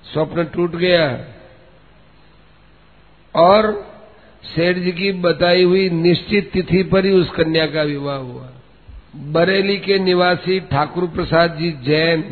स्वप्न 0.05 0.45
टूट 0.45 0.77
गया। 0.77 1.25
और 3.35 3.88
सेठ 4.55 4.77
जी 4.77 4.93
की 4.93 5.13
बताई 5.13 5.63
हुई 5.63 5.89
निश्चित 5.91 6.51
तिथि 6.53 6.83
पर 6.83 7.07
ही 7.07 7.13
उस 7.13 7.31
कन्या 7.31 7.67
का 7.67 7.83
विवाह 7.83 8.17
हुआ। 8.17 8.49
बरेली 9.17 9.77
के 9.79 9.99
निवासी 9.99 10.61
ठाकुर 10.61 11.07
प्रसाद 11.07 11.57
जी 11.57 11.71
जैन 11.83 12.25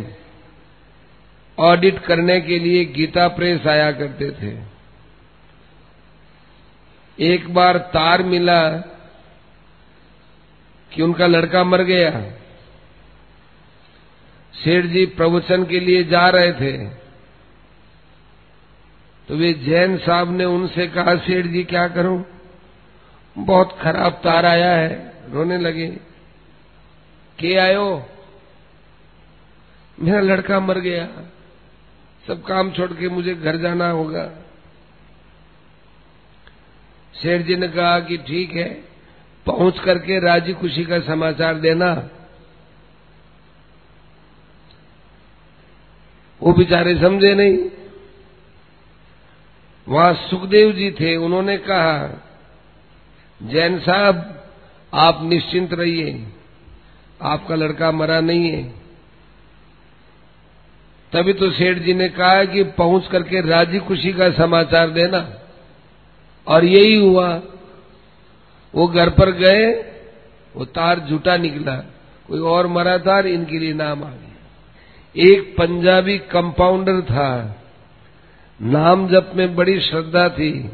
ऑडिट 1.58 1.99
करने 1.99 2.40
के 2.40 2.58
लिए 2.58 2.85
गीता 2.85 3.28
प्रेस 3.28 3.66
आया 3.66 3.90
करते 3.92 4.30
थे। 4.30 4.54
एक 7.18 7.49
बार 7.54 7.78
तार 7.78 8.23
मिला 8.23 8.70
कि 10.92 11.02
उनका 11.02 11.26
लड़का 11.26 11.64
मर 11.64 11.82
गया। 11.82 12.11
सेठ 14.54 14.85
जी 14.85 15.06
प्रवचन 15.06 15.64
के 15.64 15.80
लिए 15.80 16.04
जा 16.04 16.28
रहे 16.28 16.52
थे। 16.52 17.05
तो 19.28 19.37
वे 19.37 19.52
जैन 19.52 19.99
साहब 19.99 20.30
ने 20.30 20.45
उनसे 20.45 20.87
कहा, 20.87 21.16
सेठ 21.16 21.47
जी, 21.47 21.64
क्या 21.64 21.88
करूँ? 21.88 22.25
बहुत 23.38 23.78
खराब 23.83 24.12
तार 24.12 24.47
आया 24.47 24.73
है। 24.73 25.12
रोने 25.30 25.59
लगे, 25.59 25.88
के 27.38 27.56
आयो? 27.56 28.06
मेरा 30.00 30.21
लड़का 30.21 30.61
मर 30.61 30.78
गया। 30.78 31.09
सब 32.26 32.42
काम 32.42 32.71
छोड़ 32.73 32.92
के 32.92 33.09
मुझे 33.09 33.35
घर 33.35 33.56
जाना 33.56 33.90
होगा। 33.90 34.30
शेठ 37.23 37.42
जी 37.42 37.56
ने 37.56 37.68
कहा 37.68 38.00
कि 38.00 38.16
ठीक 38.16 38.52
है, 38.52 38.85
पहुँच 39.47 39.78
करके 39.78 40.18
राज़ी 40.21 40.52
खुशी 40.52 40.85
का 40.85 41.00
समाचार 41.00 41.54
देना। 41.54 42.11
वो 46.42 46.52
बेचारे 46.52 46.95
समझे 47.00 47.35
नहीं। 47.35 47.59
वहाँ 49.88 50.14
सुखदेव 50.14 50.73
जी 50.73 50.90
थे, 50.90 51.16
उन्होंने 51.16 51.57
कहा, 51.57 52.23
जैन 53.43 53.78
साहब, 53.78 54.45
आप 54.95 55.21
निश्चिंत 55.23 55.73
रहिए, 55.73 56.26
आपका 57.23 57.55
लड़का 57.55 57.90
मरा 57.93 58.21
नहीं 58.21 58.50
है। 58.50 58.62
तभी 61.12 61.33
तो 61.33 61.50
सेठ 61.50 61.78
जी 61.78 61.95
ने 61.95 62.09
कहा 62.09 62.45
कि 62.45 62.62
पहुँच 62.62 63.07
करके 63.07 63.40
राज़ी 63.40 63.78
खुशी 63.78 64.12
का 64.12 64.31
समाचार 64.31 64.90
देना। 64.90 65.33
और 66.47 66.64
यही 66.64 66.97
हुआ, 66.97 67.43
वो 68.75 68.87
घर 68.87 69.11
पर 69.11 69.31
गए, 69.31 69.93
वो 70.57 70.64
तार 70.64 71.00
झूठा 71.00 71.37
निकला, 71.37 71.76
कोई 72.28 72.40
और 72.40 72.66
मरा 72.66 72.97
और 73.16 73.26
इनके 73.26 73.59
लिए 73.59 73.73
नाम 73.73 74.05
आ 74.05 74.09
गया। 74.09 74.37
एक 75.16 75.55
पंजाबी 75.59 76.19
कंपाउंडर 76.19 77.00
था। 77.00 77.62
नाम 78.62 79.08
जप 79.08 79.32
में 79.34 79.56
बड़ी 79.56 79.80
श्रद्धा 79.80 80.28
थी। 80.28 80.70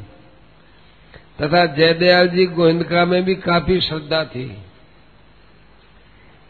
तथा 1.42 1.66
जयदयाल 1.66 2.28
जी 2.28 2.46
गोविंदका 2.46 3.04
में 3.04 3.24
भी 3.24 3.34
काफ़ी 3.34 3.80
श्रद्धा 3.80 4.24
थी। 4.24 4.62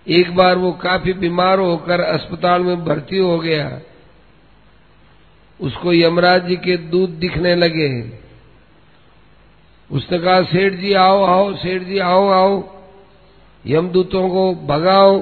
एक 0.06 0.34
बार 0.34 0.56
वो 0.56 0.72
काफ़ी 0.72 1.12
बीमार 1.12 1.58
होकर 1.58 2.00
अस्पताल 2.00 2.62
में 2.62 2.84
भर्ती 2.84 3.18
हो 3.18 3.38
गया। 3.38 3.80
उसको 5.60 5.92
यमराज 5.92 6.46
जी 6.46 6.56
के 6.56 6.76
दूध 6.76 7.10
दिखने 7.10 7.54
लगे। 7.54 8.18
उसने 9.90 10.18
कहा, 10.18 10.42
सेठ 10.42 10.72
जी 10.72 10.92
आओ 10.92 11.24
आओ, 11.24 11.54
सेठ 11.54 11.82
जी 11.82 11.98
आओ 11.98 12.28
आओ। 12.28 12.78
यमदूतों 13.66 14.28
को 14.28 14.54
भगाओ। 14.54 15.20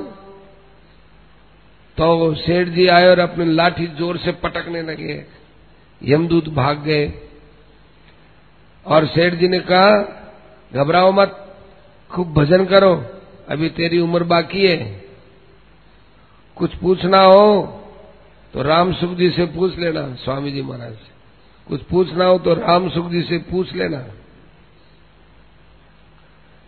तो 1.96 2.34
सेठ 2.34 2.68
जी 2.68 2.86
आए 2.86 3.08
और 3.08 3.18
अपनी 3.18 3.44
लाठी 3.44 3.86
ज़ोर 3.86 4.18
से 4.18 4.32
पटकने 4.32 4.82
लगे। 4.82 5.39
यमदूत 6.02 6.48
भाग 6.48 6.82
गए। 6.82 7.12
और 8.86 9.06
सेठ 9.06 9.34
जी 9.34 9.48
ने 9.48 9.58
कहा, 9.60 9.96
घबराओ 10.72 11.12
मत, 11.12 11.36
खूब 12.10 12.32
भजन 12.34 12.64
करो, 12.64 12.94
अभी 13.48 13.68
तेरी 13.68 13.98
उम्र 14.00 14.24
बाकी 14.24 14.66
है। 14.66 15.04
कुछ 16.56 16.74
पूछना 16.74 17.18
हो 17.18 17.76
तो 18.54 18.62
राम 18.62 18.92
सुख 18.92 19.10
जी 19.16 19.30
से 19.30 19.44
पूछ 19.46 19.78
लेना, 19.78 20.02
स्वामी 20.14 20.52
जी 20.52 20.62
महाराज 20.62 20.92
से। 20.92 21.10
कुछ 21.66 21.82
पूछना 21.82 22.24
हो 22.24 22.38
तो 22.38 22.54
राम 22.54 22.88
सुख 22.90 23.10
जी 23.10 23.22
से 23.22 23.38
पूछ 23.50 23.72
लेना। 23.72 24.04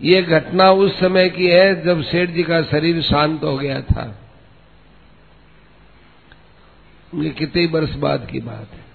ये 0.01 0.23
घटना 0.23 0.71
उस 0.71 0.99
समय 1.01 1.29
की 1.31 1.47
है 1.47 1.83
जब 1.85 2.03
सेठ 2.03 2.31
जी 2.31 2.43
का 2.43 2.63
शरीर 2.63 3.03
शांत 3.03 3.43
हो 3.45 3.57
गया 3.59 3.81
था। 3.83 4.05
ये 7.15 7.31
कितने 7.31 7.67
वर्ष 7.67 7.95
बाद 7.97 8.29
की 8.31 8.41
बात 8.41 8.73
है। 8.73 8.92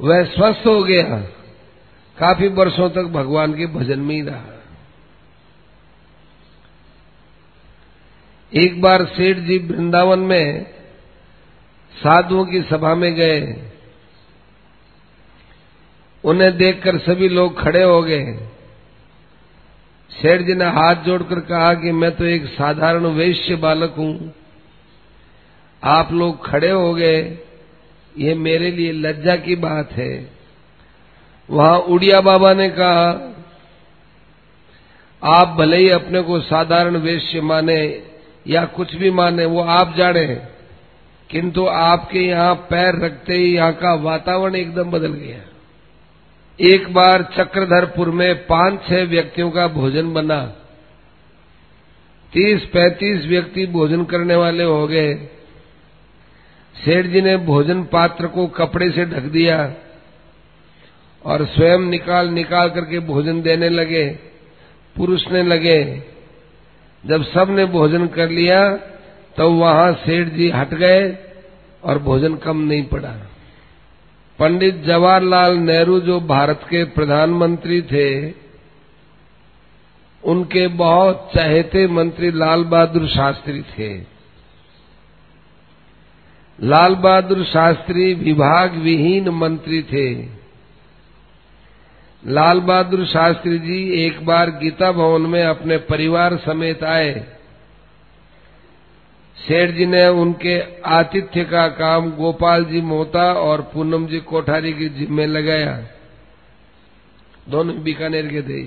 वह 0.00 0.24
स्वस्थ 0.24 0.66
हो 0.66 0.82
गया। 0.84 1.18
काफ़ी 2.18 2.48
वर्षों 2.48 2.90
तक 2.90 3.02
भगवान 3.02 3.54
के 3.54 3.66
भजन 3.66 4.00
में 4.00 4.14
ही 4.14 4.22
रहा। 4.22 4.44
एक 8.52 8.80
बार 8.82 9.04
सेठ 9.04 9.36
जी 9.36 9.58
वृंदावन 9.58 10.18
में 10.18 10.66
साधुओं 11.92 12.44
की 12.44 12.62
सभा 12.62 12.94
में 12.94 13.14
गए। 13.14 13.70
उन्हें 16.24 16.56
देखकर 16.56 16.98
सभी 16.98 17.28
लोग 17.28 17.60
खड़े 17.60 17.82
हो 17.82 18.02
गए। 18.02 18.48
सेठ 20.10 20.40
जी 20.40 20.54
ने 20.54 20.64
हाथ 20.64 20.94
जोड़कर 20.94 21.40
कहा 21.40 21.74
कि 21.74 21.92
मैं 21.92 22.16
तो 22.16 22.24
एक 22.24 22.46
साधारण 22.46 23.06
वैश्य 23.06 23.56
बालक 23.56 23.94
हूँ। 23.98 24.34
आप 25.82 26.12
लोग 26.12 26.46
खड़े 26.46 26.70
हो 26.70 26.94
गए। 26.94 27.38
ये 28.14 28.34
मेरे 28.36 28.70
लिए 28.70 28.92
लज्जा 28.92 29.36
की 29.36 29.56
बात 29.58 29.92
है। 29.92 30.12
वहाँ 31.48 31.78
उड़िया 31.78 32.20
बाबा 32.22 32.52
ने 32.54 32.68
कहा, 32.70 33.08
आप 35.22 35.56
भले 35.58 35.76
ही 35.76 35.88
अपने 35.90 36.20
को 36.22 36.40
साधारण 36.42 36.96
वेश्य 36.98 37.40
माने 37.42 37.78
या 38.46 38.64
कुछ 38.72 38.94
भी 38.94 39.10
माने, 39.10 39.44
वो 39.44 39.62
आप 39.62 39.94
जाने, 39.96 40.26
किंतु 41.30 41.64
आपके 41.66 42.20
यहाँ 42.20 42.54
पैर 42.70 42.98
रखते 43.04 43.34
ही 43.34 43.54
यहाँ 43.54 43.72
का 43.74 43.94
वातावरण 44.02 44.54
एकदम 44.56 44.90
बदल 44.90 45.12
गया। 45.14 45.38
एक 46.58 46.92
बार 46.94 47.22
चक्रधरपुर 47.36 48.10
में 48.10 48.34
पाँच 48.46 48.80
छह 48.88 49.04
व्यक्तियों 49.06 49.50
का 49.50 49.66
भोजन 49.70 50.12
बना, 50.12 50.40
तीस 52.32 52.64
पैंतीस 52.64 53.24
व्यक्ति 53.26 53.66
भोजन 53.68 54.04
करने 54.04 54.34
वाले 54.36 54.64
हो 54.64 54.86
गए। 54.86 55.14
सेठ 56.76 57.06
जी 57.06 57.20
ने 57.20 57.36
भोजन 57.46 57.82
पात्र 57.84 58.26
को 58.26 58.46
कपड़े 58.56 58.90
से 58.90 59.04
ढक 59.06 59.30
दिया 59.32 59.58
और 61.24 61.44
स्वयं 61.46 61.86
निकाल 61.90 62.28
निकाल 62.30 62.70
करके 62.70 62.98
भोजन 63.06 63.40
देने 63.42 63.68
लगे 63.68 64.04
पुरुषने 64.96 65.42
लगे। 65.42 65.80
जब 67.04 67.24
सबने 67.24 67.64
भोजन 67.68 68.06
कर 68.06 68.28
लिया 68.30 68.60
तो 69.36 69.50
वहाँ 69.50 69.92
सेठ 69.96 70.28
जी 70.28 70.50
हट 70.50 70.74
गए 70.74 71.02
और 71.82 71.98
भोजन 71.98 72.34
कम 72.36 72.60
नहीं 72.62 72.84
पड़ा। 72.84 73.14
पंडित 74.38 74.82
जवाहरलाल 74.84 75.56
नेहरू 75.58 75.98
जो 76.00 76.20
भारत 76.20 76.60
के 76.70 76.84
प्रधानमंत्री 76.92 77.80
थे, 77.82 78.30
उनके 80.22 80.66
बहुत 80.76 81.30
चहेते 81.34 81.86
मंत्री 81.88 82.30
लाल 82.32 82.64
बहादुर 82.64 83.06
शास्त्री 83.08 83.62
थे। 83.70 83.88
लाल 86.62 86.94
बहादुर 86.94 87.44
शास्त्री 87.44 88.14
विभाग 88.14 88.74
विहीन 88.74 89.28
मंत्री 89.28 89.82
थे। 89.82 90.28
लाल 92.26 92.60
बहादुर 92.60 93.06
शास्त्री 93.06 93.58
जी 93.58 94.06
एक 94.06 94.26
बार 94.26 94.50
गीता 94.50 94.92
भवन 94.92 95.22
में 95.22 95.42
अपने 95.44 95.76
परिवार 95.76 96.36
समेत 96.36 96.84
आए। 96.84 97.26
सेठ 99.36 99.70
जी 99.70 99.86
ने 99.86 100.08
उनके 100.08 100.82
आतिथ्य 100.82 101.44
का 101.44 101.68
काम 101.68 102.10
गोपाल 102.10 102.64
जी 102.64 102.80
मोता 102.80 103.32
और 103.32 103.60
पूनम 103.74 104.06
जी 104.06 104.20
कोठारी 104.20 104.72
की 104.72 104.88
जिम्मे 104.88 105.26
लगाया। 105.26 105.86
दोनों 107.48 107.82
बीकानेर 107.82 108.26
के 108.26 108.42
थे। 108.42 108.62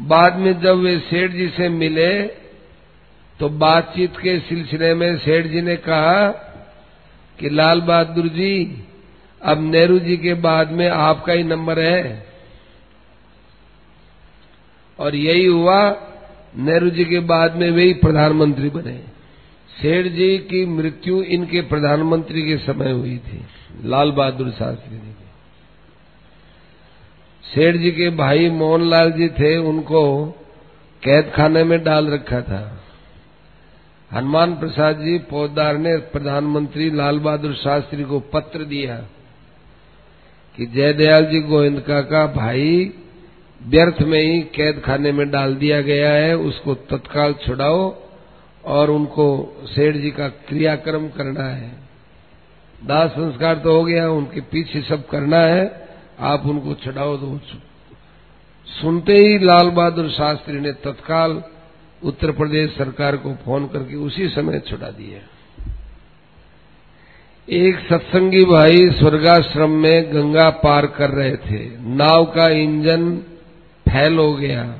बाद 0.00 0.36
में 0.36 0.60
जब 0.60 0.76
वे 0.76 0.98
सेठ 0.98 1.30
जी 1.30 1.48
से 1.48 1.68
मिले 1.68 2.45
तो 3.40 3.48
बातचीत 3.48 4.16
के 4.16 4.38
सिलसिले 4.40 4.94
में 4.94 5.18
सेठ 5.18 5.46
जी 5.46 5.60
ने 5.60 5.76
कहा 5.76 6.28
कि 7.38 7.50
लाल 7.50 7.80
बहादुर 7.80 8.28
जी, 8.28 8.84
अब 9.42 9.60
नेहरू 9.60 9.98
जी 9.98 10.16
के 10.16 10.34
बाद 10.34 10.70
में 10.70 10.88
आपका 10.88 11.32
ही 11.32 11.42
नंबर 11.42 11.78
है। 11.78 12.26
और 14.98 15.14
यही 15.14 15.44
हुआ, 15.44 15.96
नेहरू 16.56 16.90
जी 16.90 17.04
के 17.04 17.20
बाद 17.20 17.56
में 17.56 17.70
वे 17.70 17.82
ही 17.82 17.94
प्रधानमंत्री 17.94 18.70
बने। 18.70 19.00
सेठ 19.82 20.06
जी 20.06 20.38
की 20.38 20.66
मृत्यु 20.66 21.22
इनके 21.22 21.60
प्रधानमंत्री 21.60 22.42
के 22.42 22.56
समय 22.56 22.92
हुई 22.92 23.18
थी, 23.18 23.44
लाल 23.84 24.10
बहादुर 24.10 24.50
शास्त्री 24.50 24.96
जी 24.96 25.06
की। 25.06 25.26
सेठ 27.54 27.76
जी 27.76 27.90
के 27.90 28.10
भाई 28.10 28.50
मोहनलाल 28.50 29.12
जी 29.12 29.28
थे, 29.28 29.56
उनको 29.56 30.26
कैद 31.02 31.32
खाने 31.36 31.64
में 31.64 31.84
डाल 31.84 32.06
रखा 32.06 32.40
था। 32.40 32.82
हनुमान 34.10 34.54
प्रसाद 34.54 35.00
जी 35.00 35.18
फौजदार 35.30 35.78
ने 35.78 35.96
प्रधानमंत्री 36.12 36.90
लाल 36.90 37.18
बहादुर 37.18 37.54
शास्त्री 37.54 38.04
को 38.04 38.20
पत्र 38.32 38.64
दिया 38.64 38.96
कि 40.58 40.66
जयदयाल 40.66 41.24
जी 41.26 41.40
गोविंद 41.40 41.80
का 41.80 42.26
भाई 42.26 42.92
व्यर्थ 43.60 44.00
में 44.02 44.20
ही 44.20 44.40
कैद 44.54 44.80
खाने 44.80 45.12
में 45.12 45.30
डाल 45.30 45.54
दिया 45.54 45.80
गया 45.80 46.10
है, 46.12 46.36
उसको 46.36 46.74
तत्काल 46.90 47.32
छुड़ाओ 47.46 47.94
और 48.64 48.90
उनको 48.90 49.26
सेठ 49.66 49.96
जी 49.96 50.10
का 50.10 50.28
क्रियाक्रम 50.48 51.08
करना 51.08 51.44
है। 51.44 51.70
दाह 52.84 53.06
संस्कार 53.08 53.58
तो 53.58 53.72
हो 53.72 53.84
गया, 53.84 54.08
उनके 54.10 54.40
पीछे 54.42 54.82
सब 54.82 55.06
करना 55.06 55.38
है, 55.38 55.64
आप 56.20 56.46
उनको 56.46 56.74
छुड़ाओ 56.74 57.16
तो 57.16 57.38
सुनते 58.66 59.16
ही 59.16 59.38
लाल 59.38 59.70
बहादुर 59.70 60.10
शास्त्री 60.10 60.60
ने 60.60 60.72
तत्काल 60.84 61.42
उत्तर 62.06 62.30
प्रदेश 62.32 62.70
सरकार 62.70 63.16
को 63.16 63.34
फ़ोन 63.34 63.66
करके 63.66 63.96
उसी 63.96 64.28
समय 64.28 64.58
छुड़ा 64.60 64.90
दिया। 64.90 65.20
एक 67.50 67.78
सत्संगी 67.78 68.44
भाई 68.44 68.90
स्वर्गाश्रम 68.90 69.70
में 69.70 70.12
गंगा 70.12 70.50
पार 70.50 70.86
कर 70.86 71.10
रहे 71.10 71.36
थे। 71.36 71.78
नाव 71.78 72.24
का 72.24 72.48
इंजन 72.48 73.16
फैल 73.88 74.18
हो 74.18 74.34
गया। 74.34 74.78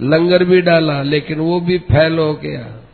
लंगर 0.00 0.44
भी 0.44 0.60
डाला, 0.60 1.02
लेकिन 1.02 1.38
वो 1.38 1.60
भी 1.60 1.78
फैल 1.78 2.18
हो 2.18 2.34
गया। 2.34 2.88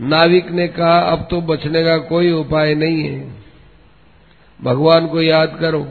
नाविक 0.00 0.50
ने 0.50 0.68
कहा, 0.68 0.98
अब 0.98 1.28
तो 1.30 1.40
बचने 1.40 1.84
का 1.84 1.98
कोई 1.98 2.32
उपाय 2.32 2.74
नहीं 2.74 3.02
है। 3.04 3.34
भगवान 4.62 5.06
को 5.06 5.22
याद 5.22 5.56
करो। 5.60 5.88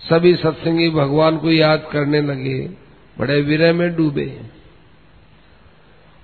सभी 0.00 0.34
सत्संगी 0.34 0.90
भगवान 0.90 1.36
को 1.36 1.50
याद 1.50 1.88
करने 1.92 2.22
लगे, 2.22 2.70
बड़े 3.18 3.40
विरह 3.40 3.72
में 3.72 3.96
डूबे। 3.96 4.40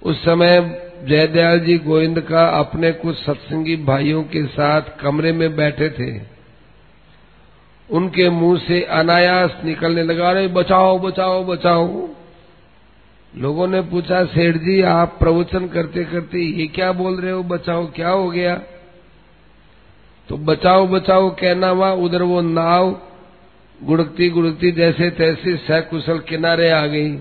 उस 0.03 0.25
समय 0.25 0.83
जयदयाल 1.05 1.61
जी 1.61 1.79
गोविंद 1.79 2.21
का 2.21 2.49
अपने 2.49 2.93
कुछ 2.93 3.17
सत्संगी 3.17 3.77
भाइयों 3.77 4.23
के 4.23 4.47
साथ 4.47 4.83
कमरे 5.01 5.33
में 5.33 5.57
बैठे 5.57 5.91
थे। 5.91 6.21
उनके 7.91 8.31
मुँह 8.31 8.59
से 8.59 8.83
अनायास 8.83 9.57
निकलने 9.65 10.03
लगा, 10.03 10.31
अरे, 10.31 10.49
बचाओ 10.49 10.99
बचाओ 10.99 11.45
बचाओ। 11.45 12.09
लोगों 13.37 13.69
ने 13.69 13.81
पूछा, 13.81 14.25
सेठ 14.25 14.57
जी, 14.57 14.83
आप 14.83 15.17
प्रवचन 15.19 15.69
करते 15.69 16.05
करते 16.05 16.39
ये 16.39 16.67
क्या 16.67 16.93
बोल 16.93 17.21
रहे 17.21 17.31
हो? 17.31 17.43
बचाओ, 17.43 17.87
क्या 17.87 18.09
हो 18.09 18.31
गया? 18.31 18.63
तो 20.29 20.37
बचाओ 20.37 20.87
बचाओ, 20.87 21.31
कहना 21.31 21.69
हुआ, 21.69 21.93
उधर 21.93 22.23
वो 22.23 22.41
नाव 22.41 23.01
गुड़कती 23.83 24.31
गुड़कती 24.31 24.73
जैसे 24.73 25.11
तैसे 25.11 25.57
सकुशल 25.57 26.19
किनारे 26.19 26.71
आ 26.71 26.87
गई। 26.87 27.19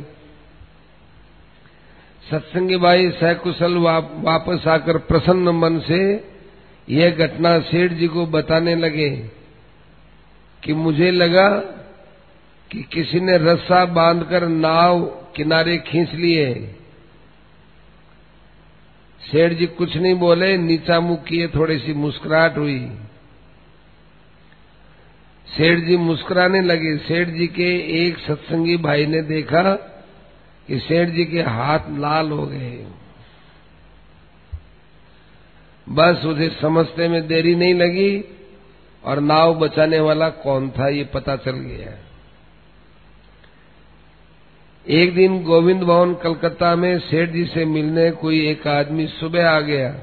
सत्संगी 2.32 2.78
भाई 2.78 3.10
सकुशल 3.12 3.78
वापस 3.78 4.68
आकर 4.68 4.98
प्रसन्न 4.98 5.50
मन 5.50 5.80
से 5.80 6.00
यह 6.90 7.16
घटना 7.16 7.60
सेठ 7.60 7.92
जी 7.92 8.08
को 8.08 8.26
बताने 8.26 8.76
लगे 8.76 9.10
कि 10.64 10.74
मुझे 10.74 11.12
लगा 11.12 11.50
कि 12.72 12.84
किसी 12.84 13.20
ने 13.20 13.38
रस्सा 13.38 13.86
बांधकर 13.86 14.48
नाव 14.48 15.06
किनारे 15.36 15.78
खींच 15.78 16.14
लिए। 16.14 16.76
सेठ 19.24 19.54
जी 19.54 19.66
कुछ 19.66 19.98
नहीं 19.98 20.16
बोले 20.16 20.58
नीचा 20.58 21.00
मुख 21.00 21.24
किए 21.24 21.48
थोड़ी 21.48 21.78
सी 21.80 21.94
मुस्कुराहट 21.94 22.58
हुई। 22.58 22.80
सेठ 25.48 25.80
जी 25.80 25.98
मुस्कुराने 25.98 26.62
लगे। 26.62 26.98
सेठ 26.98 27.28
जी 27.28 27.48
के 27.48 27.76
एक 28.06 28.18
सत्संगी 28.18 28.78
भाई 28.78 29.06
ने 29.06 29.22
देखा 29.22 29.89
कि 30.70 30.80
सेठ 30.80 31.10
जी 31.10 31.26
के 31.26 31.42
हाथ 31.42 31.80
लाल 32.00 32.32
हो 32.32 32.46
गए। 32.46 32.86
बस 35.90 36.26
उसे 36.26 36.50
समझते 36.50 37.08
में 37.08 37.28
देरी 37.28 37.56
नहीं 37.56 37.74
लगी 37.74 38.24
और 39.04 39.20
नाव 39.20 39.56
बचाने 39.56 40.00
वाला 40.00 40.30
कौन 40.30 40.70
था 40.70 40.88
ये 40.88 41.04
पता 41.04 41.36
चल 41.36 41.52
गया। 41.52 41.98
एक 44.88 45.16
दिन 45.16 45.44
गोविंद 45.44 45.84
भवन, 45.84 46.14
कलकत्ता 46.14 46.76
में 46.76 47.00
सेठ 47.00 47.30
जी 47.30 47.46
से 47.46 47.66
मिलने 47.66 48.12
कोई 48.12 48.48
एक 48.48 48.68
आदमी 48.68 49.08
सुबह 49.08 49.50
आ 49.50 49.60
गया। 49.60 49.96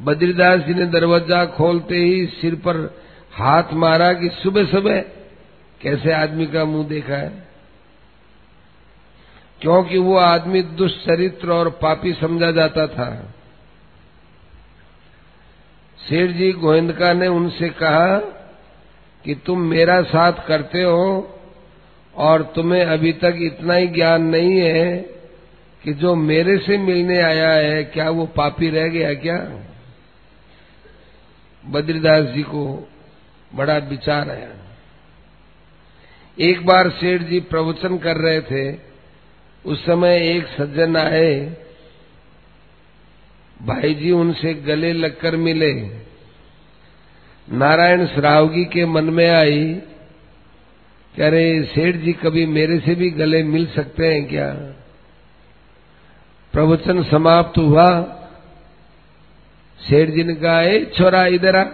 बद्रीदास 0.00 0.60
जी 0.60 0.74
ने 0.74 0.86
दरवाज़ा 0.86 1.46
खोलते 1.46 1.96
ही 1.96 2.26
सिर 2.26 2.54
पर 2.54 3.00
हाथ 3.32 3.72
मारा 3.72 4.12
कि 4.12 4.28
सुबह 4.28 4.64
सुबह 4.64 5.00
कैसे 5.80 6.12
आदमी 6.12 6.46
का 6.46 6.64
मुँह 6.64 6.88
देखा 6.88 7.16
है? 7.16 7.49
क्योंकि 9.60 9.98
वो 9.98 10.16
आदमी 10.16 10.62
दुष्चरित्र 10.62 11.50
और 11.50 11.70
पापी 11.70 12.12
समझा 12.12 12.50
जाता 12.50 12.86
था। 12.86 13.34
सेठ 15.98 16.30
जी 16.30 16.52
गोविंदका 16.52 17.12
ने 17.12 17.26
उनसे 17.26 17.68
कहा 17.68 18.18
कि 19.24 19.34
तुम 19.34 19.60
मेरा 19.60 20.02
साथ 20.02 20.32
करते 20.46 20.82
हो 20.82 21.38
और 22.14 22.42
तुम्हें 22.42 22.84
अभी 22.84 23.12
तक 23.12 23.34
इतना 23.36 23.74
ही 23.74 23.86
ज्ञान 23.86 24.22
नहीं 24.22 24.60
है 24.60 24.96
कि 25.84 25.92
जो 25.92 26.14
मेरे 26.14 26.58
से 26.58 26.78
मिलने 26.78 27.22
आया 27.22 27.50
है, 27.50 27.84
क्या 27.84 28.10
वो 28.10 28.26
पापी 28.26 28.70
रह 28.70 28.88
गया 28.88 29.14
क्या? 29.14 29.36
बद्रीदास 31.66 32.24
जी 32.24 32.42
को 32.42 32.88
बड़ा 33.54 33.76
विचार 33.76 34.30
आया। 34.30 34.48
एक 36.38 36.66
बार 36.66 36.90
सेठ 36.90 37.22
जी 37.22 37.40
प्रवचन 37.40 37.98
कर 37.98 38.16
रहे 38.16 38.40
थे 38.40 38.89
उस 39.64 39.86
समय 39.86 40.36
एक 40.36 40.46
सज्जन 40.46 40.96
आए। 40.96 41.56
भाई 43.62 43.94
जी 43.94 44.10
उनसे 44.10 44.54
गले 44.54 44.92
लगकर 44.92 45.36
मिले। 45.36 45.74
नारायण 47.52 48.06
श्रावगी 48.06 48.64
के 48.64 48.86
मन 48.86 49.04
में 49.04 49.30
आई। 49.30 49.82
कह 51.16 51.28
रहे, 51.28 51.62
सेठ 51.62 51.96
जी, 51.96 52.12
कभी 52.12 52.46
मेरे 52.46 52.80
से 52.80 52.94
भी 52.94 53.10
गले 53.10 53.42
मिल 53.42 53.66
सकते 53.66 54.14
हैं 54.14 54.28
क्या? 54.28 54.54
प्रवचन 56.52 57.02
समाप्त 57.02 57.58
हुआ। 57.58 58.02
सेठ 59.80 60.08
जी 60.08 60.24
ने 60.24 60.34
कहा, 60.34 60.62
ए 60.62 60.92
छोरा, 60.98 61.26
इधर 61.26 61.56
आ। 61.56 61.64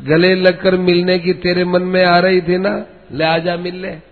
गले 0.00 0.34
लगकर 0.34 0.76
मिलने 0.76 1.18
की 1.18 1.32
तेरे 1.32 1.64
मन 1.64 1.82
में 1.82 2.04
आ 2.04 2.18
रही 2.18 2.40
थी 2.40 2.58
ना? 2.58 2.86
ले 3.12 3.24
आजा 3.24 3.56
मिल 3.56 3.74
ले। 3.74 4.11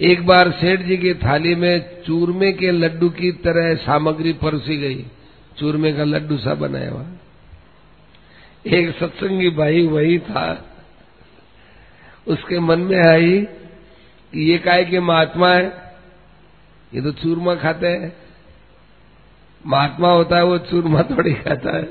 एक 0.00 0.26
बार 0.26 0.50
सेठ 0.50 0.80
जी 0.80 0.96
की 0.96 1.14
थाली 1.14 1.54
में 1.54 2.02
चूरमे 2.02 2.52
के 2.52 2.70
लड्डू 2.70 3.08
की 3.08 3.32
तरह 3.32 3.74
सामग्री 3.74 4.32
परोसी 4.32 4.76
गई। 4.76 5.06
चूरमे 5.58 5.92
का 5.92 6.04
लड्डू 6.04 6.38
सा 6.38 6.54
बनाया 6.54 6.90
हुआ। 6.90 7.06
एक 8.66 8.96
सत्संगी 8.96 9.50
भाई 9.50 9.86
वही 9.86 10.18
था। 10.18 10.76
उसके 12.26 12.58
मन 12.58 12.78
में 12.78 13.06
आई 13.06 13.38
कि 14.32 14.50
ये 14.50 14.58
काय 14.58 14.84
के 14.84 15.00
महात्मा 15.00 15.54
है? 15.54 15.96
ये 16.94 17.00
तो 17.00 17.12
चूरमा 17.12 17.54
खाते 17.54 17.86
हैं। 17.86 18.16
महात्मा 19.66 20.12
होता 20.12 20.36
है, 20.36 20.44
वो 20.44 20.58
चूरमा 20.58 21.02
थोड़ी 21.02 21.34
खाता 21.34 21.76
है। 21.76 21.84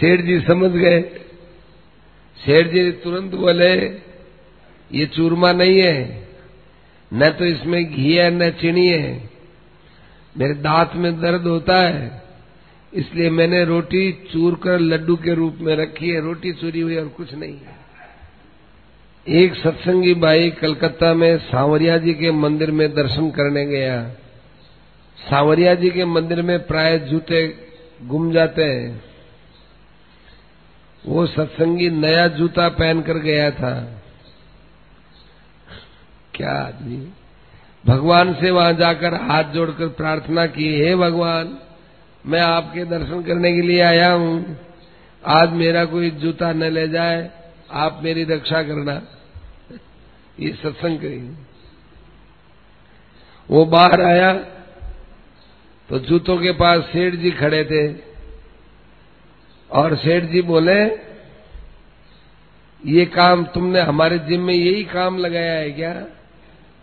सेठ 0.00 0.20
जी 0.20 0.40
समझ 0.40 0.70
गए। 0.70 1.02
सेठ 2.46 2.66
जी 2.66 2.92
तुरंत 2.92 3.34
बोले 3.34 4.02
ये 4.94 5.06
चूरमा 5.06 5.52
नहीं 5.52 5.80
है। 5.80 6.28
न 7.14 7.30
तो 7.30 7.44
इसमें 7.44 7.94
घी 7.94 8.14
है, 8.14 8.30
न 8.30 8.50
चीनी 8.50 8.88
है। 8.88 9.30
मेरे 10.38 10.54
दांत 10.54 10.90
में 10.94 11.20
दर्द 11.20 11.42
होता 11.42 11.76
है। 11.76 12.22
इसलिए 12.94 13.30
मैंने 13.30 13.64
रोटी 13.64 14.28
चूर 14.32 14.54
कर 14.54 14.78
लड्डू 14.78 15.16
के 15.16 15.34
रूप 15.34 15.58
में 15.60 15.76
रखी 15.76 16.10
है। 16.10 16.20
रोटी 16.20 16.52
चूरी 16.52 16.80
हुई 16.80 16.96
और 16.96 17.08
कुछ 17.08 17.34
नहीं 17.34 17.54
है। 17.54 17.82
एक 19.28 19.54
सत्संगी 19.54 20.14
भाई 20.14 20.50
कलकत्ता 20.50 21.14
में 21.14 21.38
सांवरिया 21.38 21.98
जी 21.98 22.14
के 22.14 22.30
मंदिर 22.30 22.70
में 22.70 22.94
दर्शन 22.94 23.30
करने 23.30 23.66
गया। 23.66 24.10
सांवरिया 25.30 25.74
जी 25.74 25.90
के 25.90 26.04
मंदिर 26.04 26.42
में 26.42 26.66
प्राय 26.66 26.98
जूते 26.98 27.54
गुम 28.02 28.32
जाते 28.32 28.64
हैं। 28.64 29.04
वो 31.06 31.26
सत्संगी 31.26 31.90
नया 31.90 32.28
जूता 32.28 32.68
पहनकर 32.68 33.18
गया 33.18 33.50
था। 33.50 34.01
क्या 36.34 36.52
आदमी? 36.58 36.96
भगवान 37.84 38.32
से 38.34 38.50
वहाँ 38.50 38.72
जाकर 38.74 39.14
हाथ 39.22 39.52
जोड़कर 39.52 39.88
प्रार्थना 39.94 40.46
की, 40.48 40.68
हे 40.76 40.94
भगवान, 40.96 41.58
मैं 42.24 42.40
आपके 42.40 42.84
दर्शन 42.86 43.22
करने 43.22 43.52
के 43.52 43.62
लिए 43.62 43.80
आया 43.82 44.12
हूँ। 44.12 44.56
आज 45.22 45.52
मेरा 45.54 45.84
कोई 45.84 46.10
जूता 46.12 46.52
न 46.52 46.70
ले 46.72 46.86
जाए, 46.88 47.30
आप 47.72 48.00
मेरी 48.02 48.24
रक्षा 48.26 48.62
करना। 48.62 49.00
ये 50.40 50.52
सत्संग 50.54 50.98
करी 50.98 51.18
वो 53.48 53.64
बाहर 53.66 54.00
आया 54.02 54.32
तो 55.88 55.98
जूतों 56.00 56.36
के 56.38 56.52
पास 56.54 56.82
सेठ 56.86 57.14
जी 57.14 57.30
खड़े 57.32 57.64
थे, 57.64 57.82
और 59.70 59.96
सेठ 59.96 60.24
जी 60.24 60.42
बोले, 60.44 60.80
ये 62.82 63.04
काम 63.08 63.44
तुमने 63.44 63.80
हमारे 63.82 64.18
जिम 64.20 64.40
में 64.40 64.54
यही 64.54 64.84
काम 64.84 65.18
लगाया 65.18 65.54
है 65.54 65.70
क्या? 65.72 65.92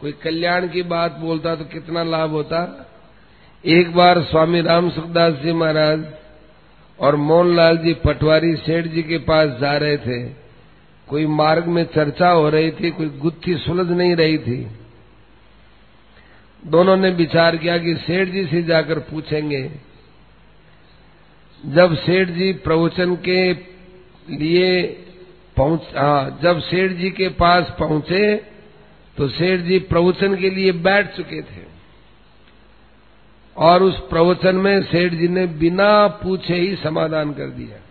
कोई 0.01 0.11
कल्याण 0.11 0.67
की 0.67 0.81
बात 0.83 1.17
बोलता 1.17 1.55
तो 1.55 1.65
कितना 1.65 2.03
लाभ 2.03 2.29
होता? 2.29 2.59
एक 3.63 3.93
बार 3.95 4.21
स्वामी 4.23 4.61
राम 4.61 4.89
सुखदास 4.89 5.33
जी 5.33 5.53
महाराज 5.53 6.05
और 6.99 7.15
मोहनलाल 7.15 7.77
जी 7.77 7.93
पटवारी 7.93 8.55
सेठ 8.55 8.85
जी 8.85 9.03
के 9.03 9.17
पास 9.17 9.49
जा 9.61 9.75
रहे 9.77 9.97
थे। 9.97 10.23
कोई 11.07 11.25
मार्ग 11.25 11.65
में 11.65 11.83
चर्चा 11.85 12.29
हो 12.29 12.49
रही 12.49 12.71
थी, 12.71 12.91
कोई 12.91 13.09
गुत्थी 13.19 13.55
सुलझ 13.57 13.89
नहीं 13.91 14.15
रही 14.15 14.37
थी। 14.37 14.67
दोनों 16.63 16.95
ने 16.97 17.09
विचार 17.09 17.57
किया 17.57 17.77
कि 17.77 17.95
सेठ 17.95 18.29
जी 18.29 18.45
से 18.45 18.61
जाकर 18.63 18.99
पूछेंगे। 18.99 19.61
जब 21.63 21.95
सेठ 21.95 22.29
जी 22.29 22.51
प्रवचन 22.53 23.15
के 23.15 23.53
लिए 24.35 24.81
पहुँच 25.57 25.81
हाँ 25.95 26.39
जब 26.43 26.59
सेठ 26.61 26.91
जी 26.91 27.09
के 27.09 27.29
पास 27.29 27.75
पहुँचे 27.79 28.21
तो 29.19 29.27
सेठ 29.27 29.59
जी 29.59 29.79
प्रवचन 29.79 30.35
के 30.35 30.49
लिए 30.49 30.71
बैठ 30.71 31.15
चुके 31.15 31.41
थे। 31.41 31.63
और 33.57 33.83
उस 33.83 33.99
प्रवचन 33.99 34.55
में 34.55 34.83
सेठ 34.83 35.13
जी 35.13 35.27
ने 35.27 35.45
बिना 35.45 36.07
पूछे 36.07 36.55
ही 36.55 36.75
समाधान 36.75 37.33
कर 37.33 37.49
दिया। 37.49 37.88